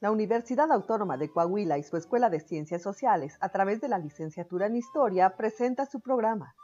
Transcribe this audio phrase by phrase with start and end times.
[0.00, 3.98] La Universidad Autónoma de Coahuila y su Escuela de Ciencias Sociales, a través de la
[3.98, 6.54] licenciatura en Historia, presenta su programa,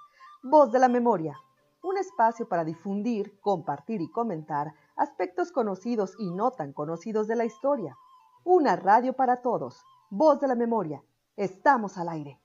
[0.44, 1.36] Voz de la Memoria,
[1.82, 7.44] un espacio para difundir, compartir y comentar aspectos conocidos y no tan conocidos de la
[7.44, 7.96] historia.
[8.44, 11.02] Una radio para todos, Voz de la Memoria.
[11.36, 12.40] Estamos al aire.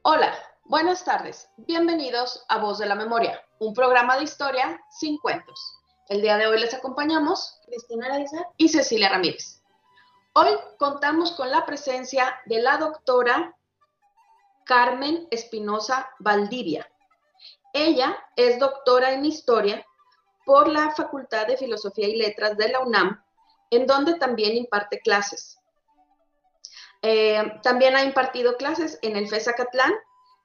[0.00, 0.32] Hola,
[0.64, 1.50] buenas tardes.
[1.58, 5.85] Bienvenidos a Voz de la Memoria, un programa de historia sin cuentos.
[6.08, 9.60] El día de hoy les acompañamos Cristina Araiza y Cecilia Ramírez.
[10.34, 13.56] Hoy contamos con la presencia de la doctora
[14.64, 16.88] Carmen Espinosa Valdivia.
[17.72, 19.84] Ella es doctora en historia
[20.44, 23.20] por la Facultad de Filosofía y Letras de la UNAM,
[23.70, 25.58] en donde también imparte clases.
[27.02, 29.92] Eh, también ha impartido clases en el FESA Catlán,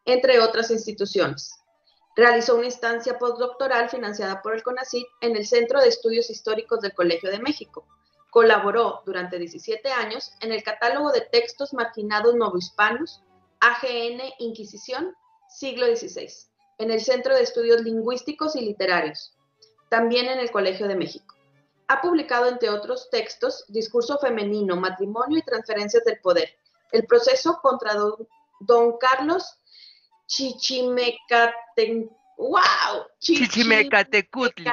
[0.05, 1.60] entre otras instituciones.
[2.15, 6.93] Realizó una instancia postdoctoral financiada por el CONACYT en el Centro de Estudios Históricos del
[6.93, 7.87] Colegio de México.
[8.29, 13.23] Colaboró durante 17 años en el catálogo de textos marginados novohispanos,
[13.61, 15.15] AGN Inquisición,
[15.47, 16.27] siglo XVI,
[16.79, 19.37] en el Centro de Estudios Lingüísticos y Literarios,
[19.89, 21.35] también en el Colegio de México.
[21.87, 26.49] Ha publicado, entre otros textos, Discurso Femenino, Matrimonio y Transferencias del Poder,
[26.91, 28.27] el proceso contra don,
[28.61, 29.60] don Carlos
[30.31, 34.65] Chichimecate, wow, Chichimecatecutli.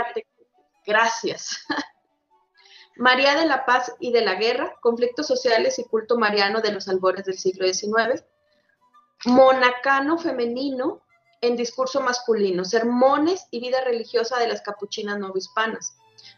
[0.86, 1.66] Gracias.
[2.96, 6.88] María de la Paz y de la Guerra, conflictos sociales y culto mariano de los
[6.88, 8.24] albores del siglo XIX.
[9.24, 11.02] Monacano femenino
[11.40, 15.96] en discurso masculino, sermones y vida religiosa de las capuchinas novohispanas.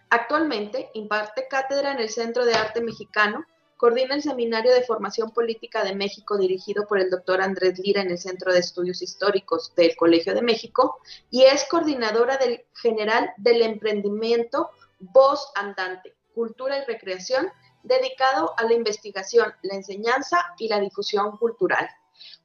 [0.09, 3.45] Actualmente imparte cátedra en el Centro de Arte Mexicano
[3.81, 8.11] Coordina el Seminario de Formación Política de México dirigido por el doctor Andrés Lira en
[8.11, 11.01] el Centro de Estudios Históricos del Colegio de México
[11.31, 17.51] y es coordinadora del general del emprendimiento Voz Andante, Cultura y Recreación,
[17.83, 21.89] dedicado a la investigación, la enseñanza y la difusión cultural.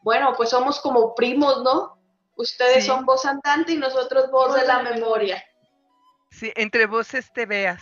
[0.04, 2.00] Bueno, pues somos como primos, ¿no?
[2.38, 5.44] Ustedes son voz andante y nosotros voz de la memoria.
[6.32, 7.82] Sí, entre voces te veas.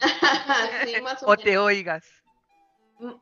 [1.26, 2.19] o te oigas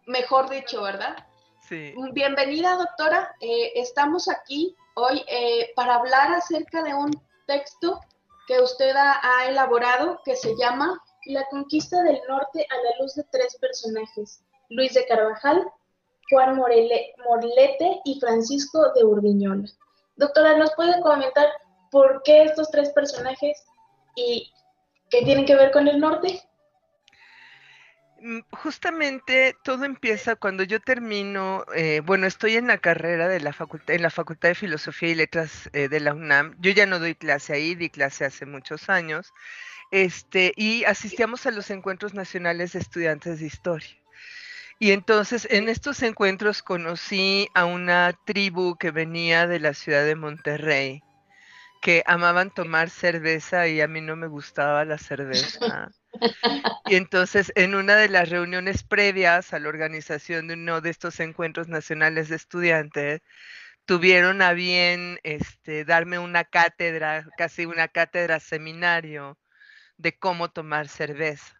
[0.06, 1.16] mejor dicho, ¿verdad?
[1.60, 1.94] Sí.
[2.12, 3.34] Bienvenida, doctora.
[3.40, 7.10] Eh, estamos aquí hoy eh, para hablar acerca de un
[7.46, 8.00] texto
[8.46, 13.24] que usted ha, elaborado que se llama La conquista del norte a la luz de
[13.30, 15.70] tres personajes, Luis de Carvajal,
[16.30, 19.68] Juan Morlete y Francisco de Urdiñola.
[20.16, 21.46] Doctora, ¿nos puede comentar
[21.90, 23.64] por qué estos tres personajes
[24.16, 24.50] y
[25.10, 26.42] qué tienen que ver con el norte?
[28.20, 33.52] Mm, justamente todo empieza cuando yo termino, eh, bueno, estoy en la carrera de la
[33.52, 36.56] facultad, en la Facultad de Filosofía y Letras eh, de la UNAM.
[36.58, 39.32] Yo ya no doy clase ahí, di clase hace muchos años,
[39.92, 43.96] este, y asistíamos a los encuentros nacionales de estudiantes de historia.
[44.80, 50.14] Y entonces en estos encuentros conocí a una tribu que venía de la ciudad de
[50.16, 51.02] Monterrey,
[51.80, 55.88] que amaban tomar cerveza y a mí no me gustaba la cerveza.
[56.86, 61.20] Y entonces, en una de las reuniones previas a la organización de uno de estos
[61.20, 63.20] encuentros nacionales de estudiantes,
[63.84, 69.38] tuvieron a bien este, darme una cátedra, casi una cátedra seminario
[69.96, 71.57] de cómo tomar cerveza.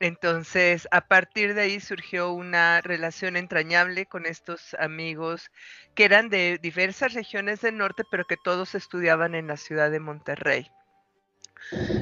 [0.00, 5.50] Entonces, a partir de ahí surgió una relación entrañable con estos amigos
[5.94, 10.00] que eran de diversas regiones del norte, pero que todos estudiaban en la ciudad de
[10.00, 10.70] Monterrey.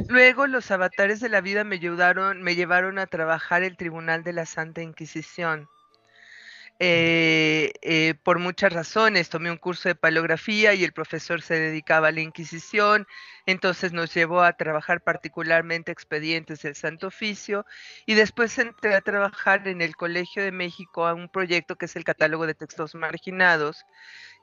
[0.09, 4.33] Luego los avatares de la vida me ayudaron, me llevaron a trabajar el Tribunal de
[4.33, 5.69] la Santa Inquisición.
[6.81, 9.29] Eh, eh, por muchas razones.
[9.29, 13.09] Tomé un curso de paleografía y el profesor se dedicaba a la Inquisición,
[13.47, 17.67] entonces nos llevó a trabajar particularmente expedientes del Santo Oficio
[18.07, 21.97] y después entré a trabajar en el Colegio de México a un proyecto que es
[21.97, 23.85] el Catálogo de Textos Marginados,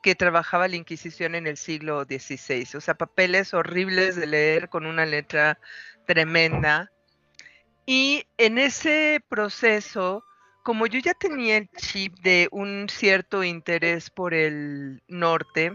[0.04, 2.68] que trabajaba la Inquisición en el siglo XVI.
[2.76, 5.58] O sea, papeles horribles de leer con una letra
[6.06, 6.92] tremenda.
[7.86, 10.26] Y en ese proceso,
[10.66, 15.72] como yo ya tenía el chip de un cierto interés por el norte,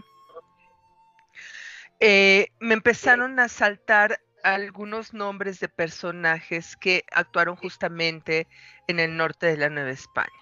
[2.01, 8.49] eh, me empezaron a saltar algunos nombres de personajes que actuaron justamente
[8.87, 10.41] en el norte de la Nueva España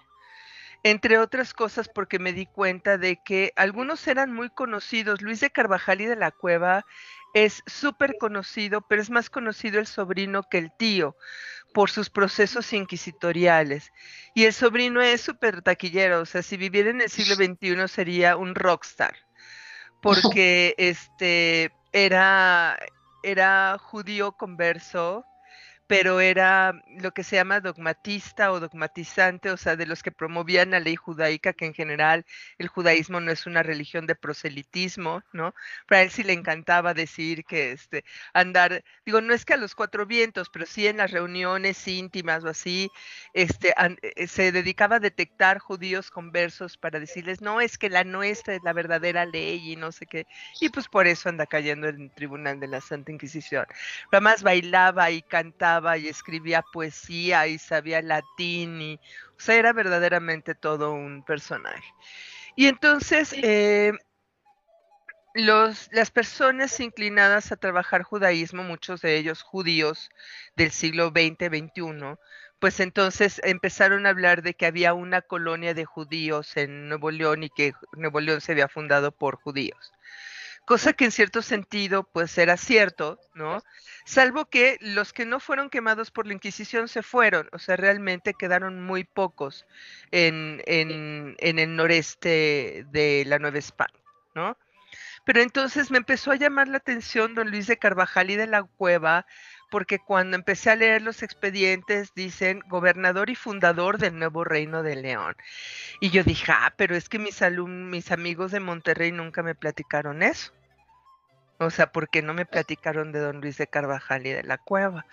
[0.82, 5.20] entre otras cosas porque me di cuenta de que algunos eran muy conocidos.
[5.20, 6.86] Luis de Carvajal y de la Cueva
[7.34, 11.16] es súper conocido, pero es más conocido el sobrino que el tío
[11.72, 13.92] por sus procesos inquisitoriales.
[14.34, 18.36] Y el sobrino es súper taquillero, o sea, si viviera en el siglo XXI sería
[18.36, 19.16] un rockstar,
[20.02, 22.78] porque este era,
[23.22, 25.24] era judío converso,
[25.90, 30.70] pero era lo que se llama dogmatista o dogmatizante, o sea, de los que promovían
[30.70, 32.24] la ley judaica, que en general
[32.58, 35.52] el judaísmo no es una religión de proselitismo, ¿no?
[35.88, 39.74] Para él sí le encantaba decir que este, andar, digo, no es que a los
[39.74, 42.88] cuatro vientos, pero sí en las reuniones íntimas o así,
[43.34, 48.54] este, eh, se dedicaba a detectar judíos conversos para decirles, no, es que la nuestra
[48.54, 50.28] es la verdadera ley y no sé qué,
[50.60, 53.66] y pues por eso anda cayendo en el tribunal de la Santa Inquisición.
[54.12, 60.54] Además bailaba y cantaba y escribía poesía y sabía latín y, o sea, era verdaderamente
[60.54, 61.94] todo un personaje.
[62.56, 63.92] Y entonces, eh,
[65.34, 70.10] los, las personas inclinadas a trabajar judaísmo, muchos de ellos judíos
[70.56, 72.16] del siglo XX, XXI,
[72.58, 77.44] pues entonces empezaron a hablar de que había una colonia de judíos en Nuevo León
[77.44, 79.92] y que Nuevo León se había fundado por judíos
[80.64, 83.62] cosa que en cierto sentido pues era cierto, ¿no?
[84.04, 88.34] Salvo que los que no fueron quemados por la Inquisición se fueron, o sea, realmente
[88.34, 89.66] quedaron muy pocos
[90.10, 94.00] en, en, en el noreste de la Nueva España,
[94.34, 94.56] ¿no?
[95.24, 98.62] Pero entonces me empezó a llamar la atención don Luis de Carvajal y de la
[98.62, 99.26] Cueva,
[99.70, 104.96] porque cuando empecé a leer los expedientes dicen gobernador y fundador del nuevo reino de
[104.96, 105.36] León.
[106.00, 110.22] Y yo dije, ah, pero es que mis, mis amigos de Monterrey nunca me platicaron
[110.22, 110.52] eso.
[111.58, 114.56] O sea, ¿por qué no me platicaron de don Luis de Carvajal y de la
[114.56, 115.04] cueva?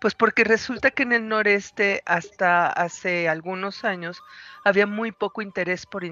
[0.00, 4.22] Pues porque resulta que en el noreste hasta hace algunos años
[4.64, 6.04] había muy poco interés por,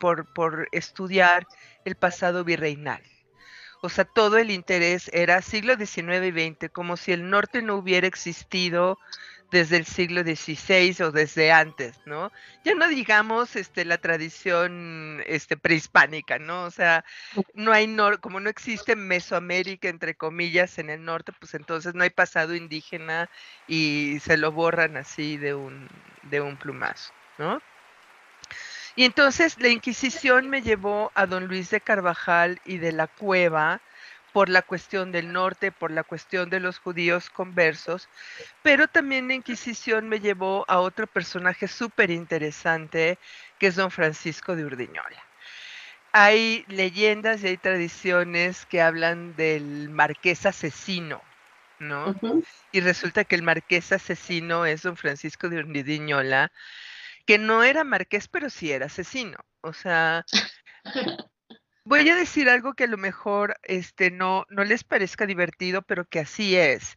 [0.00, 1.46] por, por estudiar
[1.84, 3.00] el pasado virreinal.
[3.80, 7.76] O sea, todo el interés era siglo XIX y XX, como si el norte no
[7.76, 8.98] hubiera existido
[9.50, 12.30] desde el siglo XVI o desde antes, ¿no?
[12.64, 16.64] Ya no digamos este, la tradición este, prehispánica, ¿no?
[16.64, 17.04] O sea,
[17.54, 22.10] no hay, como no existe Mesoamérica, entre comillas, en el norte, pues entonces no hay
[22.10, 23.30] pasado indígena
[23.66, 25.88] y se lo borran así de un,
[26.24, 27.62] de un plumazo, ¿no?
[28.98, 33.80] Y entonces la Inquisición me llevó a don Luis de Carvajal y de la Cueva,
[34.32, 38.08] por la cuestión del norte, por la cuestión de los judíos conversos,
[38.64, 43.20] pero también la Inquisición me llevó a otro personaje súper interesante,
[43.60, 45.22] que es don Francisco de Urdiñola.
[46.10, 51.22] Hay leyendas y hay tradiciones que hablan del marqués asesino,
[51.78, 52.16] ¿no?
[52.72, 56.50] Y resulta que el marqués asesino es don Francisco de Urdiñola,
[57.28, 59.36] que no era marqués, pero sí era asesino.
[59.60, 60.24] O sea,
[61.84, 66.06] Voy a decir algo que a lo mejor este, no, no les parezca divertido, pero
[66.06, 66.96] que así es.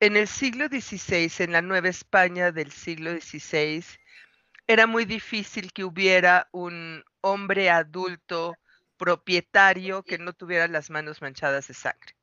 [0.00, 3.84] En el siglo XVI, en la Nueva España del siglo XVI,
[4.66, 8.56] era muy difícil que hubiera un hombre adulto
[8.96, 12.17] propietario que no tuviera las manos manchadas de sangre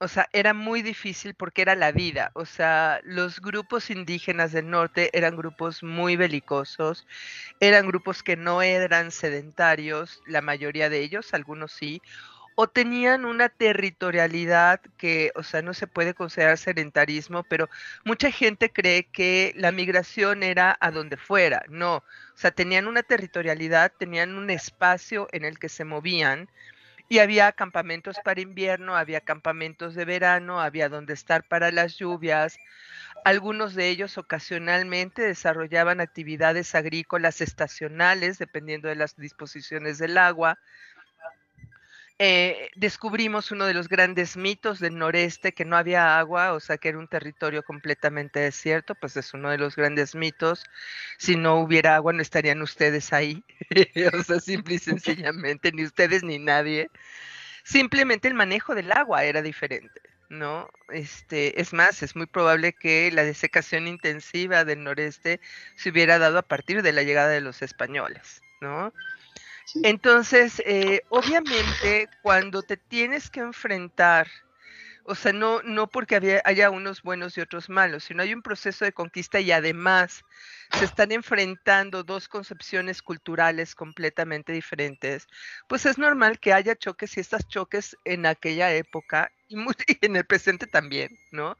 [0.00, 2.30] o sea, era muy difícil porque era la vida.
[2.34, 7.06] O sea, los grupos indígenas del norte eran grupos muy belicosos,
[7.60, 12.00] eran grupos que no eran sedentarios, la mayoría de ellos, algunos sí,
[12.54, 17.68] o tenían una territorialidad que, o sea, no se puede considerar sedentarismo, pero
[18.04, 21.62] mucha gente cree que la migración era a donde fuera.
[21.68, 22.04] No, o
[22.34, 26.50] sea, tenían una territorialidad, tenían un espacio en el que se movían
[27.08, 32.60] y había campamentos para invierno, había campamentos de verano, había donde estar para las lluvias.
[33.24, 40.58] Algunos de ellos ocasionalmente desarrollaban actividades agrícolas estacionales, dependiendo de las disposiciones del agua.
[42.20, 46.76] Eh, descubrimos uno de los grandes mitos del noreste, que no había agua, o sea
[46.76, 50.64] que era un territorio completamente desierto, pues es uno de los grandes mitos.
[51.18, 53.44] Si no hubiera agua, no estarían ustedes ahí,
[54.14, 56.90] o sea, simple y sencillamente, ni ustedes ni nadie.
[57.64, 60.00] Simplemente el manejo del agua era diferente.
[60.28, 60.68] ¿no?
[60.90, 65.40] Este, es más, es muy probable que la desecación intensiva del noreste
[65.74, 68.92] se hubiera dado a partir de la llegada de los españoles, ¿no?
[69.82, 74.28] Entonces, eh, obviamente, cuando te tienes que enfrentar,
[75.04, 78.42] o sea, no, no porque había, haya unos buenos y otros malos, sino hay un
[78.42, 80.22] proceso de conquista y además
[80.78, 85.26] se están enfrentando dos concepciones culturales completamente diferentes,
[85.66, 89.56] pues es normal que haya choques y estos choques en aquella época y,
[90.02, 91.56] en el presente también, ¿no?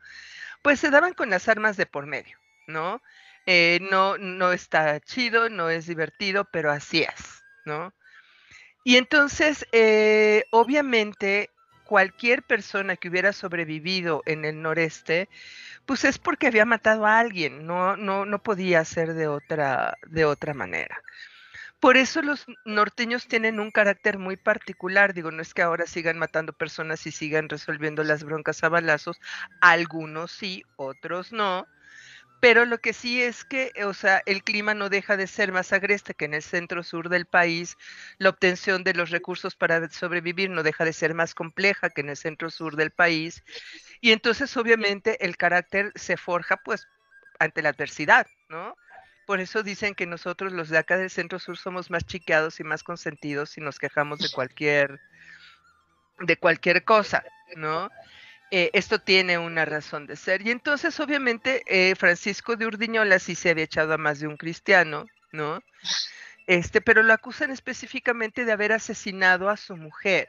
[0.62, 3.00] Pues se daban con las armas de por medio, ¿no?
[3.46, 7.94] Eh, no, no está chido, no es divertido, pero así es, ¿no?
[8.88, 11.50] Y entonces, eh, obviamente,
[11.84, 15.28] cualquier persona que hubiera sobrevivido en el noreste,
[15.84, 20.24] pues es porque había matado a alguien, no, no, no podía ser de otra, de
[20.24, 21.02] otra manera.
[21.80, 25.12] Por eso los norteños tienen un carácter muy particular.
[25.12, 29.20] Digo, no es que ahora sigan matando personas y sigan resolviendo las broncas a balazos.
[29.60, 31.66] Algunos sí, otros no.
[32.40, 35.72] Pero lo que sí es que, o sea, el clima no deja de ser más
[35.72, 37.76] agreste que en el centro sur del país.
[38.18, 42.10] La obtención de los recursos para sobrevivir no deja de ser más compleja que en
[42.10, 43.42] el centro sur del país.
[44.00, 46.86] Y entonces, obviamente, el carácter se forja, pues,
[47.40, 48.76] ante la adversidad, ¿no?
[49.26, 52.64] Por eso dicen que nosotros los de acá del centro sur somos más chiqueados y
[52.64, 55.00] más consentidos y nos quejamos de cualquier
[56.20, 57.24] de cualquier cosa,
[57.56, 57.90] ¿no?
[58.50, 60.46] Eh, esto tiene una razón de ser.
[60.46, 64.36] Y entonces, obviamente, eh, Francisco de Urdiñola sí se había echado a más de un
[64.36, 65.62] cristiano, ¿no?
[66.46, 70.28] Este, pero lo acusan específicamente de haber asesinado a su mujer.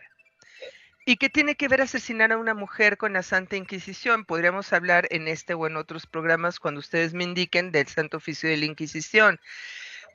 [1.05, 4.25] ¿Y qué tiene que ver asesinar a una mujer con la Santa Inquisición?
[4.25, 8.49] Podríamos hablar en este o en otros programas cuando ustedes me indiquen del Santo Oficio
[8.49, 9.39] de la Inquisición.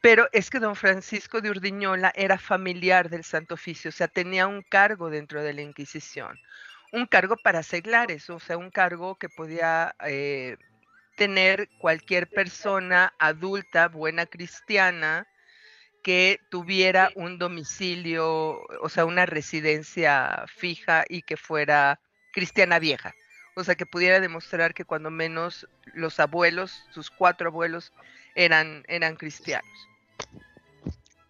[0.02, 4.46] Pero es que don Francisco de Urdiñola era familiar del Santo Oficio, o sea, tenía
[4.46, 6.38] un cargo dentro de la Inquisición,
[6.94, 10.56] un cargo para seglares, o sea, un cargo que podía eh,
[11.16, 15.26] tener cualquier persona adulta, buena cristiana,
[16.04, 21.98] que tuviera un domicilio, o sea, una residencia fija y que fuera
[22.32, 23.12] cristiana vieja.
[23.56, 27.92] O sea, que pudiera demostrar que cuando menos los abuelos, sus cuatro abuelos,
[28.36, 29.88] eran, eran cristianos.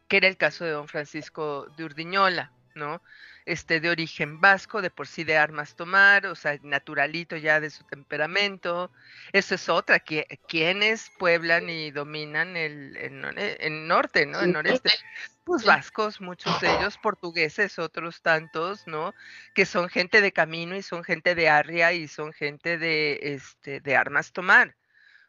[0.09, 3.01] Que era el caso de don Francisco de Urdiñola, ¿no?
[3.47, 7.71] este, de origen vasco, de por sí de armas tomar, o sea, naturalito ya de
[7.71, 8.91] su temperamento.
[9.33, 14.41] Eso es otra, que, quienes pueblan y dominan el, el, norte, ¿no?
[14.41, 14.91] El noreste.
[15.45, 19.15] Pues vascos, muchos de ellos, portugueses, otros tantos, ¿no?
[19.55, 23.81] Que son gente de camino y son gente de arria y son gente de, este,
[23.81, 24.75] de armas tomar.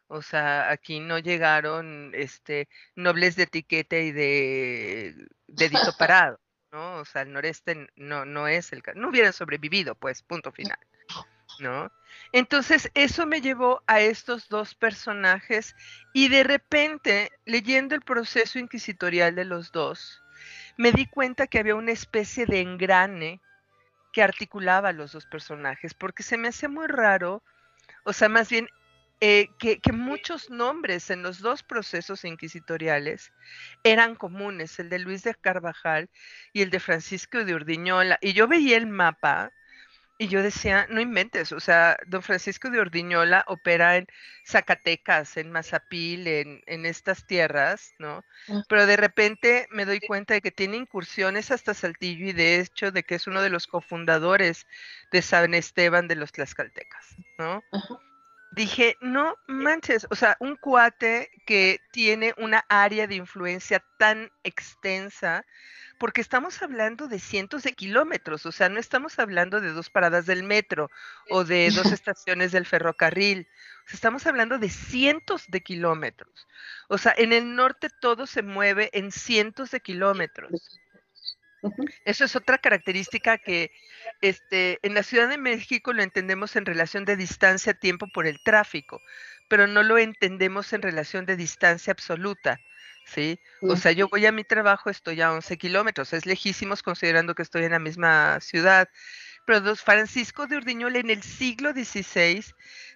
[0.08, 6.40] O sea, aquí no llegaron este, nobles de etiqueta y de dedito parado.
[6.72, 6.96] ¿No?
[6.96, 10.78] O sea, el noreste no, no es el no hubieran sobrevivido, pues, punto final,
[11.60, 11.90] ¿no?
[12.32, 15.74] Entonces, eso me llevó a estos dos personajes
[16.12, 20.22] y de repente, leyendo el proceso inquisitorial de los dos,
[20.76, 23.40] me di cuenta que había una especie de engrane
[24.12, 27.42] que articulaba a los dos personajes, porque se me hace muy raro,
[28.04, 28.68] o sea, más bien
[29.20, 33.32] eh, que, muchos nombres en los dos procesos inquisitoriales
[33.82, 36.10] eran comunes, el de Luis de Carvajal
[36.52, 38.18] y el de Francisco de Urdiñola.
[38.20, 39.52] Y yo veía el mapa
[40.18, 44.06] y yo decía, no inventes, o sea, don Francisco de Urdiñola opera en
[44.46, 48.24] Zacatecas, en Mazapil, en, en estas tierras, ¿no?
[48.48, 48.62] Ah.
[48.68, 52.92] Pero de repente me doy cuenta de que tiene incursiones hasta Saltillo y de hecho
[52.92, 54.66] de que es uno de los cofundadores
[55.10, 57.62] de San Esteban de los Tlaxcaltecas, ¿no?
[58.52, 65.44] Dije, no manches, o sea, un cuate que tiene una área de influencia tan extensa,
[65.98, 70.26] porque estamos hablando de cientos de kilómetros, o sea, no estamos hablando de dos paradas
[70.26, 70.90] del metro
[71.30, 73.48] o de dos estaciones del ferrocarril,
[73.86, 76.46] o sea, estamos hablando de cientos de kilómetros.
[76.88, 80.80] O sea, en el norte todo se mueve en cientos de kilómetros.
[82.04, 83.70] Eso es otra característica que
[84.20, 89.00] este, en la Ciudad de México lo entendemos en relación de distancia-tiempo por el tráfico,
[89.48, 92.60] pero no lo entendemos en relación de distancia absoluta.
[93.06, 93.40] ¿sí?
[93.62, 97.42] O sea, yo voy a mi trabajo, estoy a 11 kilómetros, es lejísimos considerando que
[97.42, 98.88] estoy en la misma ciudad.
[99.46, 102.44] Pero don Francisco de Urdiñol en el siglo XVI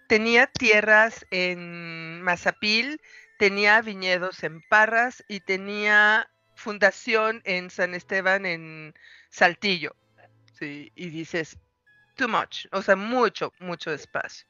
[0.08, 3.00] tenía tierras en Mazapil,
[3.38, 8.94] tenía viñedos en Parras y tenía fundación en San Esteban en
[9.30, 9.94] Saltillo.
[10.60, 10.92] ¿Sí?
[10.94, 11.58] Y dices,
[12.14, 14.46] too much, o sea, mucho, mucho espacio.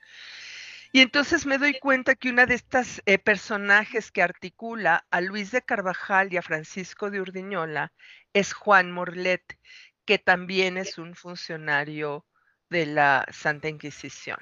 [0.93, 5.52] Y entonces me doy cuenta que una de estas eh, personajes que articula a Luis
[5.52, 7.93] de Carvajal y a Francisco de Urdiñola
[8.33, 9.57] es Juan Morlet,
[10.05, 12.26] que también es un funcionario
[12.71, 14.38] de la Santa Inquisición.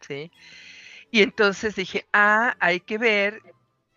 [0.00, 0.30] ¿sí?
[1.10, 3.42] Y entonces dije, ah, hay que ver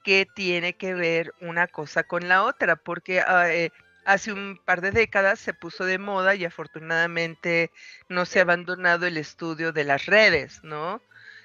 [0.03, 3.72] qué tiene que ver una cosa con la otra, porque ah, eh,
[4.05, 7.72] hace un par de décadas se puso de moda y afortunadamente
[8.10, 11.01] no se ha abandonado el estudio de las redes, ¿no?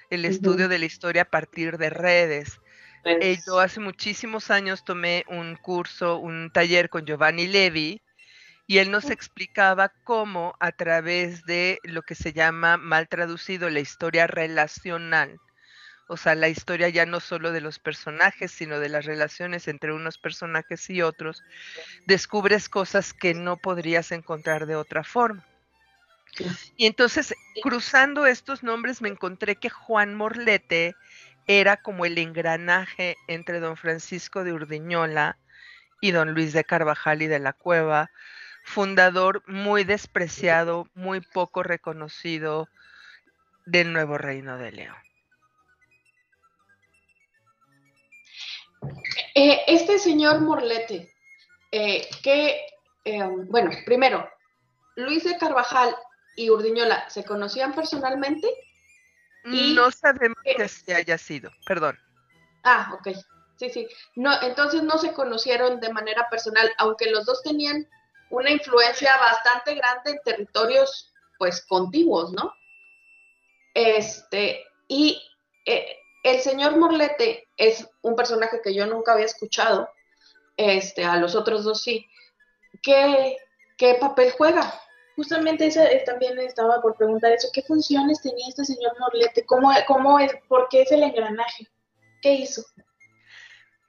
[0.09, 2.59] El estudio de la historia a partir de redes.
[3.05, 8.01] Eh, yo hace muchísimos años tomé un curso, un taller con Giovanni Levi,
[8.67, 13.79] y él nos explicaba cómo a través de lo que se llama mal traducido la
[13.79, 15.39] historia relacional,
[16.09, 19.93] o sea, la historia ya no solo de los personajes, sino de las relaciones entre
[19.93, 21.43] unos personajes y otros,
[22.07, 25.45] descubres cosas que no podrías encontrar de otra forma.
[26.77, 30.95] Y entonces, cruzando estos nombres, me encontré que Juan Morlete
[31.45, 35.37] era como el engranaje entre don Francisco de Urdiñola
[36.01, 38.09] y don Luis de Carvajal y de la Cueva,
[38.63, 42.67] fundador muy despreciado, muy poco reconocido
[43.67, 45.08] del nuevo reino de León.
[49.35, 51.13] Eh, este señor Morlete,
[51.71, 52.65] eh, que,
[53.05, 54.29] eh, bueno, primero,
[54.95, 55.95] Luis de Carvajal
[56.35, 58.47] y Urdiñola se conocían personalmente.
[59.45, 61.97] Y no sabemos que se haya sido, perdón.
[62.63, 63.15] Ah, ok.
[63.57, 63.87] Sí, sí.
[64.15, 67.87] No, entonces no se conocieron de manera personal, aunque los dos tenían
[68.29, 72.53] una influencia bastante grande en territorios, pues, contiguos, ¿no?
[73.73, 75.21] Este, y
[76.23, 79.89] el señor Morlete es un personaje que yo nunca había escuchado,
[80.57, 82.05] este, a los otros dos sí.
[82.81, 83.37] ¿Qué,
[83.77, 84.73] qué papel juega?
[85.15, 89.45] Justamente esa, eh, también estaba por preguntar eso, ¿qué funciones tenía este señor Morlete?
[89.45, 91.67] ¿Cómo, cómo es, ¿Por qué es el engranaje?
[92.21, 92.63] ¿Qué hizo?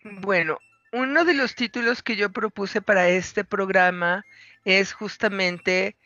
[0.03, 0.59] Bueno,
[0.93, 4.25] uno de los títulos que yo propuse para este programa
[4.65, 5.97] es justamente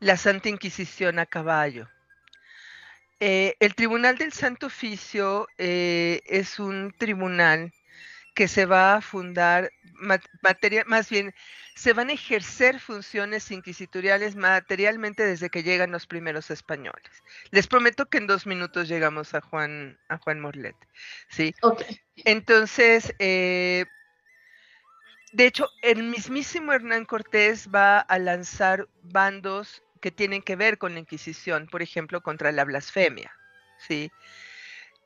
[0.00, 1.88] La Santa Inquisición a caballo.
[3.20, 7.72] Eh, el Tribunal del Santo Oficio eh, es un tribunal
[8.34, 9.70] que se va a fundar,
[10.42, 11.34] materia, más bien,
[11.74, 17.22] se van a ejercer funciones inquisitoriales materialmente desde que llegan los primeros españoles.
[17.50, 20.76] Les prometo que en dos minutos llegamos a Juan, a Juan Morlet.
[21.28, 21.54] ¿sí?
[22.24, 23.86] Entonces, eh,
[25.32, 30.94] de hecho, el mismísimo Hernán Cortés va a lanzar bandos que tienen que ver con
[30.94, 33.32] la Inquisición, por ejemplo, contra la blasfemia,
[33.78, 34.10] ¿sí?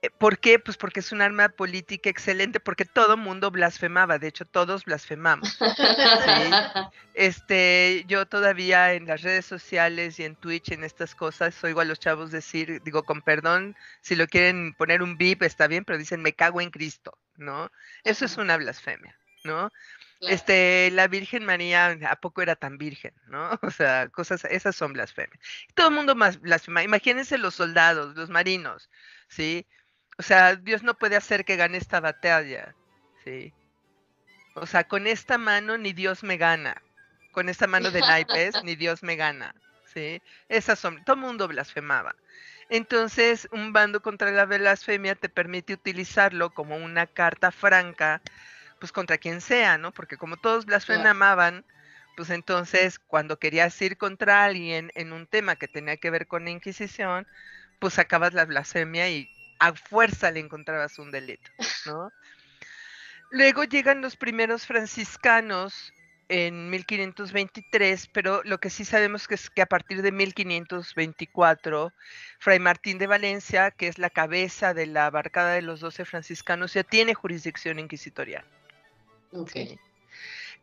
[0.02, 0.58] Eh, ¿Por qué?
[0.58, 5.58] Pues porque es un arma política excelente, porque todo mundo blasfemaba, de hecho todos blasfemamos.
[7.12, 11.84] Este, yo todavía en las redes sociales y en Twitch, en estas cosas, oigo a
[11.84, 15.98] los chavos decir, digo, con perdón, si lo quieren poner un bip está bien, pero
[15.98, 17.70] dicen, me cago en Cristo, ¿no?
[18.04, 19.70] Eso es una blasfemia, ¿no?
[20.20, 23.50] Este, la Virgen María, ¿a poco era tan virgen, no?
[23.62, 25.40] O sea, cosas, esas son blasfemias.
[25.74, 26.82] Todo el mundo más blasfema.
[26.82, 28.90] Imagínense los soldados, los marinos,
[29.28, 29.66] ¿sí?
[30.18, 32.74] O sea, Dios no puede hacer que gane esta batalla,
[33.24, 33.54] ¿sí?
[34.54, 36.82] O sea, con esta mano ni Dios me gana.
[37.32, 39.54] Con esta mano de naipes ni Dios me gana,
[39.84, 40.22] ¿sí?
[40.48, 42.14] Esas son, todo el mundo blasfemaba.
[42.68, 48.22] Entonces, un bando contra la blasfemia te permite utilizarlo como una carta franca
[48.80, 49.92] pues contra quien sea, ¿no?
[49.92, 51.64] Porque como todos blasfemaban,
[52.16, 56.44] pues entonces cuando querías ir contra alguien en un tema que tenía que ver con
[56.44, 57.26] la Inquisición,
[57.78, 61.50] pues sacabas la blasfemia y a fuerza le encontrabas un delito,
[61.86, 62.10] ¿no?
[63.30, 65.92] Luego llegan los primeros franciscanos
[66.28, 71.92] en 1523, pero lo que sí sabemos que es que a partir de 1524,
[72.38, 76.74] Fray Martín de Valencia, que es la cabeza de la barcada de los doce franciscanos,
[76.74, 78.44] ya tiene jurisdicción inquisitorial.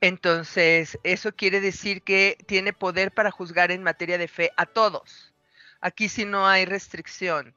[0.01, 5.33] Entonces, eso quiere decir que tiene poder para juzgar en materia de fe a todos.
[5.81, 7.55] Aquí sí no hay restricción.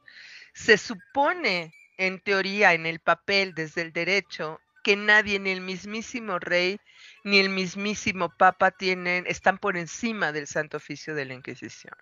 [0.53, 6.39] Se supone, en teoría, en el papel, desde el derecho, que nadie, ni el mismísimo
[6.39, 6.79] rey,
[7.23, 11.93] ni el mismísimo papa tienen, están por encima del santo oficio de la Inquisición.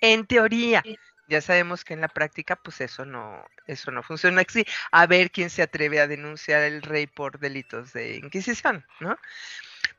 [0.00, 0.84] En teoría,
[1.28, 4.64] ya sabemos que en la práctica, pues eso no, eso no funciona así.
[4.92, 9.16] A ver quién se atreve a denunciar al rey por delitos de Inquisición, ¿no?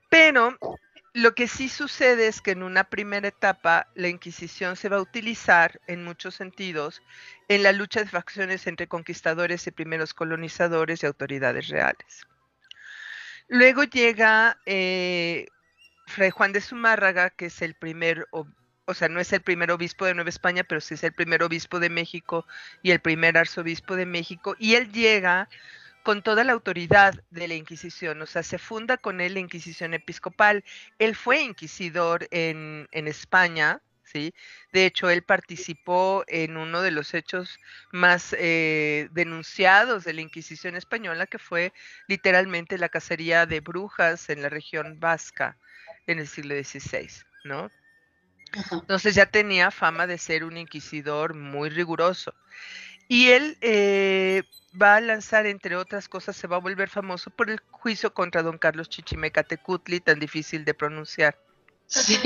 [0.09, 0.57] Pero
[1.13, 5.01] lo que sí sucede es que en una primera etapa la Inquisición se va a
[5.01, 7.01] utilizar en muchos sentidos
[7.47, 12.27] en la lucha de facciones entre conquistadores y primeros colonizadores y autoridades reales.
[13.47, 15.47] Luego llega eh,
[16.07, 18.27] Fray Juan de Zumárraga, que es el primer
[18.85, 21.43] o sea, no es el primer obispo de Nueva España, pero sí es el primer
[21.43, 22.45] obispo de México
[22.83, 25.49] y el primer arzobispo de México, y él llega
[26.03, 29.95] con toda la autoridad de la Inquisición, o sea, se funda con él la Inquisición
[29.95, 30.63] episcopal.
[30.99, 34.35] Él fue inquisidor en, España, ¿sí?
[34.71, 37.59] De hecho, él participó en uno de los hechos
[37.91, 41.73] más eh, denunciados de la Inquisición española, que fue
[42.07, 45.57] literalmente la cacería de brujas en la región vasca
[46.05, 47.09] en el siglo XVI,
[47.45, 47.71] ¿no?
[48.71, 52.33] Entonces ya tenía fama de ser un inquisidor muy riguroso.
[53.07, 54.43] Y él eh,
[54.81, 58.41] va a lanzar, entre otras cosas, se va a volver famoso por el juicio contra
[58.41, 61.37] don Carlos Chichimecatecutli, tan difícil de pronunciar.
[61.85, 62.19] Sí.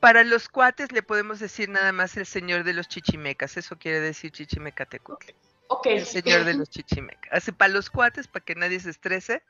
[0.00, 4.00] Para los cuates le podemos decir nada más el señor de los chichimecas, eso quiere
[4.00, 5.34] decir Chichimecatecutli.
[5.68, 5.86] Ok.
[5.86, 7.30] El señor de los chichimecas.
[7.30, 9.42] Así para los cuates, para que nadie se estrese,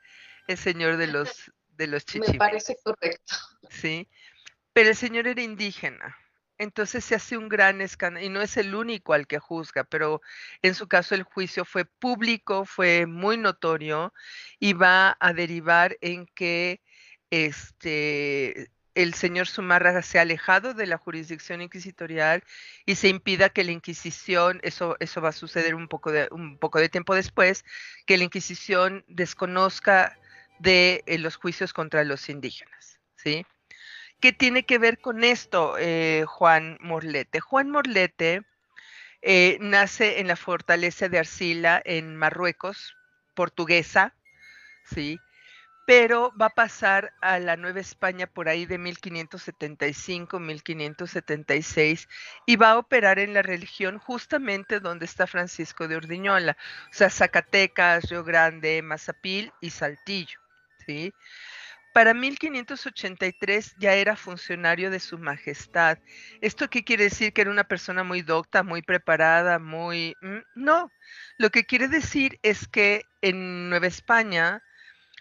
[0.47, 2.33] el señor de los de los chichimecas.
[2.33, 3.35] Me parece correcto.
[3.69, 4.07] Sí.
[4.73, 6.17] Pero el señor era indígena.
[6.57, 10.21] entonces se hace un gran escándalo y no es el único al que juzga, pero
[10.61, 14.13] en su caso el juicio fue público, fue muy notorio
[14.59, 16.81] y va a derivar en que
[17.31, 22.43] este el señor Sumarra se ha alejado de la jurisdicción inquisitorial
[22.85, 26.57] y se impida que la Inquisición, eso, eso va a suceder un poco, de, un
[26.57, 27.63] poco de tiempo después,
[28.05, 30.17] que la Inquisición desconozca
[30.59, 32.99] de eh, los juicios contra los indígenas.
[33.15, 33.45] ¿sí?
[34.21, 37.39] ¿Qué tiene que ver con esto, eh, Juan Morlete?
[37.39, 38.43] Juan Morlete
[39.21, 42.95] eh, nace en la fortaleza de Arcila, en Marruecos,
[43.35, 44.15] portuguesa,
[44.85, 45.19] ¿sí?
[45.85, 52.07] pero va a pasar a la Nueva España por ahí de 1575, 1576
[52.45, 56.55] y va a operar en la religión justamente donde está Francisco de Urdiñola,
[56.91, 60.39] o sea, Zacatecas, Río Grande, Mazapil y Saltillo,
[60.85, 61.13] ¿sí?
[61.93, 65.97] Para 1583 ya era funcionario de su majestad.
[66.39, 67.33] ¿Esto qué quiere decir?
[67.33, 70.15] Que era una persona muy docta, muy preparada, muy...
[70.21, 70.89] Mm, no,
[71.37, 74.63] lo que quiere decir es que en Nueva España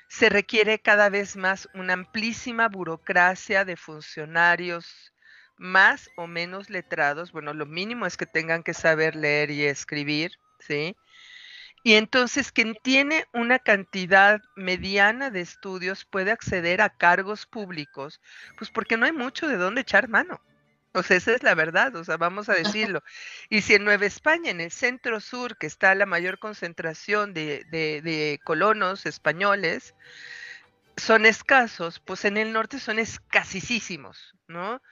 [0.08, 5.12] se requiere cada vez más una amplísima burocracia de funcionarios
[5.56, 7.32] más o menos letrados.
[7.32, 10.96] Bueno, lo mínimo es que tengan que saber leer y escribir, ¿sí?
[11.82, 18.20] Y entonces quien tiene una cantidad mediana de estudios puede acceder a cargos públicos,
[18.58, 20.40] pues porque no hay mucho de dónde echar mano.
[20.92, 23.02] O sea, esa es la verdad, o sea, vamos a decirlo.
[23.48, 27.64] Y si en Nueva España, en el centro sur, que está la mayor concentración de,
[27.70, 29.94] de, colonos españoles,
[30.96, 34.82] son escasos, pues en el norte son escasísimos, ¿no?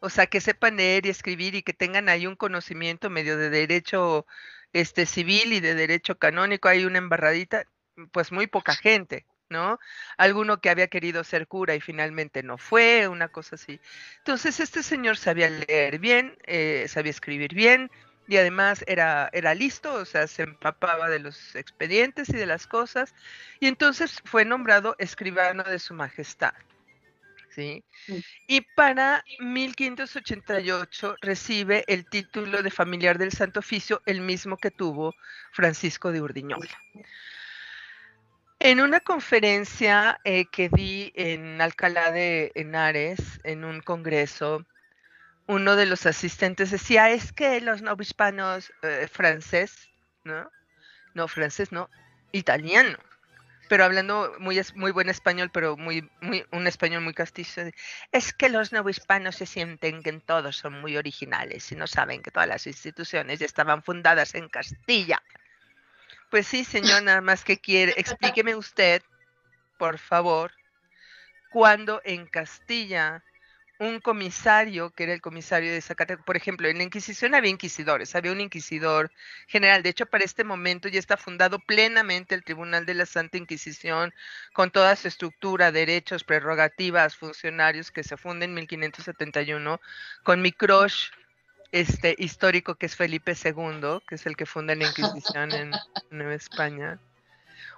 [0.00, 3.50] O sea, que sepan leer y escribir y que tengan ahí un conocimiento medio de
[3.50, 4.26] derecho
[4.72, 7.64] este, civil y de derecho canónico, hay una embarradita,
[8.12, 9.78] pues muy poca gente, ¿no?
[10.16, 13.80] Alguno que había querido ser cura y finalmente no fue, una cosa así.
[14.18, 17.90] Entonces, este señor sabía leer bien, eh, sabía escribir bien
[18.28, 22.66] y además era, era listo, o sea, se empapaba de los expedientes y de las
[22.66, 23.14] cosas,
[23.58, 26.52] y entonces fue nombrado escribano de su majestad.
[27.58, 27.84] ¿Sí?
[28.06, 28.18] Mm.
[28.46, 35.16] Y para 1588 recibe el título de familiar del Santo Oficio, el mismo que tuvo
[35.50, 36.70] Francisco de Urdiñola.
[38.60, 44.64] En una conferencia eh, que di en Alcalá de Henares, en un congreso,
[45.48, 49.88] uno de los asistentes decía, es que los no hispanos eh, francés,
[50.22, 50.48] ¿no?
[51.14, 51.90] No, francés, no,
[52.30, 52.98] italiano.
[53.68, 57.62] Pero hablando muy, muy buen español, pero muy, muy, un español muy castizo.
[58.12, 62.22] Es que los no hispanos se sienten que todos son muy originales y no saben
[62.22, 65.22] que todas las instituciones ya estaban fundadas en Castilla.
[66.30, 67.94] Pues sí, señor, nada más que quiere.
[67.96, 69.02] Explíqueme usted,
[69.78, 70.52] por favor,
[71.50, 73.22] cuando en Castilla
[73.78, 78.14] un comisario, que era el comisario de Zacatecas, por ejemplo, en la Inquisición había inquisidores,
[78.14, 79.12] había un inquisidor
[79.46, 79.82] general.
[79.82, 84.12] De hecho, para este momento ya está fundado plenamente el Tribunal de la Santa Inquisición,
[84.52, 89.80] con toda su estructura, derechos, prerrogativas, funcionarios que se funden en 1571,
[90.24, 91.10] con mi crush
[91.70, 95.70] este histórico que es Felipe II, que es el que funda la Inquisición en
[96.10, 96.98] Nueva España.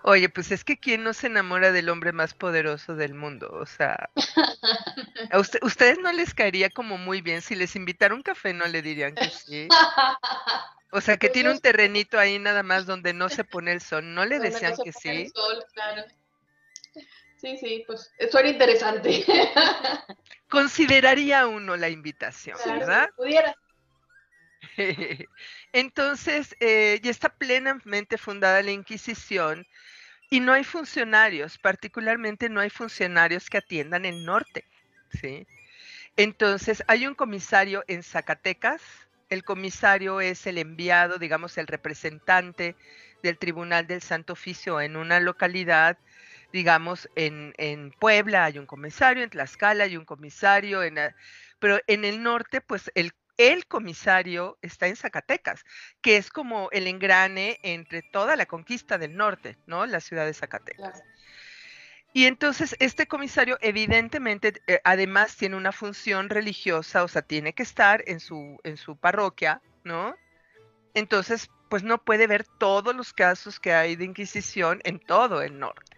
[0.02, 3.66] Oye, pues es que quién no se enamora del hombre más poderoso del mundo, o
[3.66, 4.10] sea,
[5.30, 8.80] a ustedes no les caería como muy bien si les invitara un café, no le
[8.80, 9.68] dirían que sí.
[10.92, 13.80] O sea, que pues tiene un terrenito ahí nada más donde no se pone el
[13.80, 15.30] sol, ¿no le decían que sí?
[17.36, 19.24] Sí, sí, pues eso era interesante.
[20.48, 23.08] Consideraría uno la invitación, ¿verdad?
[23.16, 23.54] Pudiera.
[25.72, 29.66] Entonces, eh, ya está plenamente fundada la Inquisición
[30.30, 34.64] y no hay funcionarios, particularmente no hay funcionarios que atiendan el norte.
[35.20, 35.46] ¿sí?
[36.16, 38.80] Entonces, hay un comisario en Zacatecas.
[39.28, 42.76] El comisario es el enviado, digamos, el representante
[43.22, 45.98] del Tribunal del Santo Oficio en una localidad
[46.52, 50.96] digamos, en, en, Puebla hay un comisario, en Tlaxcala hay un comisario, en,
[51.58, 55.64] pero en el norte, pues el el comisario está en Zacatecas,
[56.02, 59.86] que es como el engrane entre toda la conquista del norte, ¿no?
[59.86, 61.02] La ciudad de Zacatecas.
[62.12, 67.62] Y entonces este comisario evidentemente eh, además tiene una función religiosa, o sea, tiene que
[67.62, 70.14] estar en su, en su parroquia, ¿no?
[70.92, 75.58] Entonces, pues no puede ver todos los casos que hay de Inquisición en todo el
[75.58, 75.96] norte.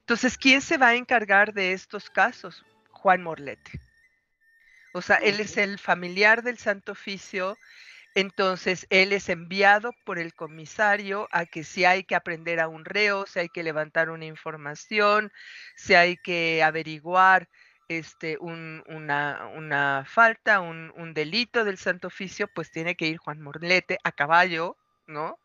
[0.00, 2.64] Entonces, ¿quién se va a encargar de estos casos?
[2.90, 3.87] Juan Morlete.
[4.92, 7.56] O sea, él es el familiar del Santo Oficio,
[8.14, 12.84] entonces él es enviado por el comisario a que si hay que aprender a un
[12.84, 15.30] reo, si hay que levantar una información,
[15.76, 17.48] si hay que averiguar
[17.88, 23.18] este, un, una, una, falta, un, un, delito del Santo Oficio, pues tiene que ir
[23.18, 25.38] Juan Morlete a caballo, ¿no?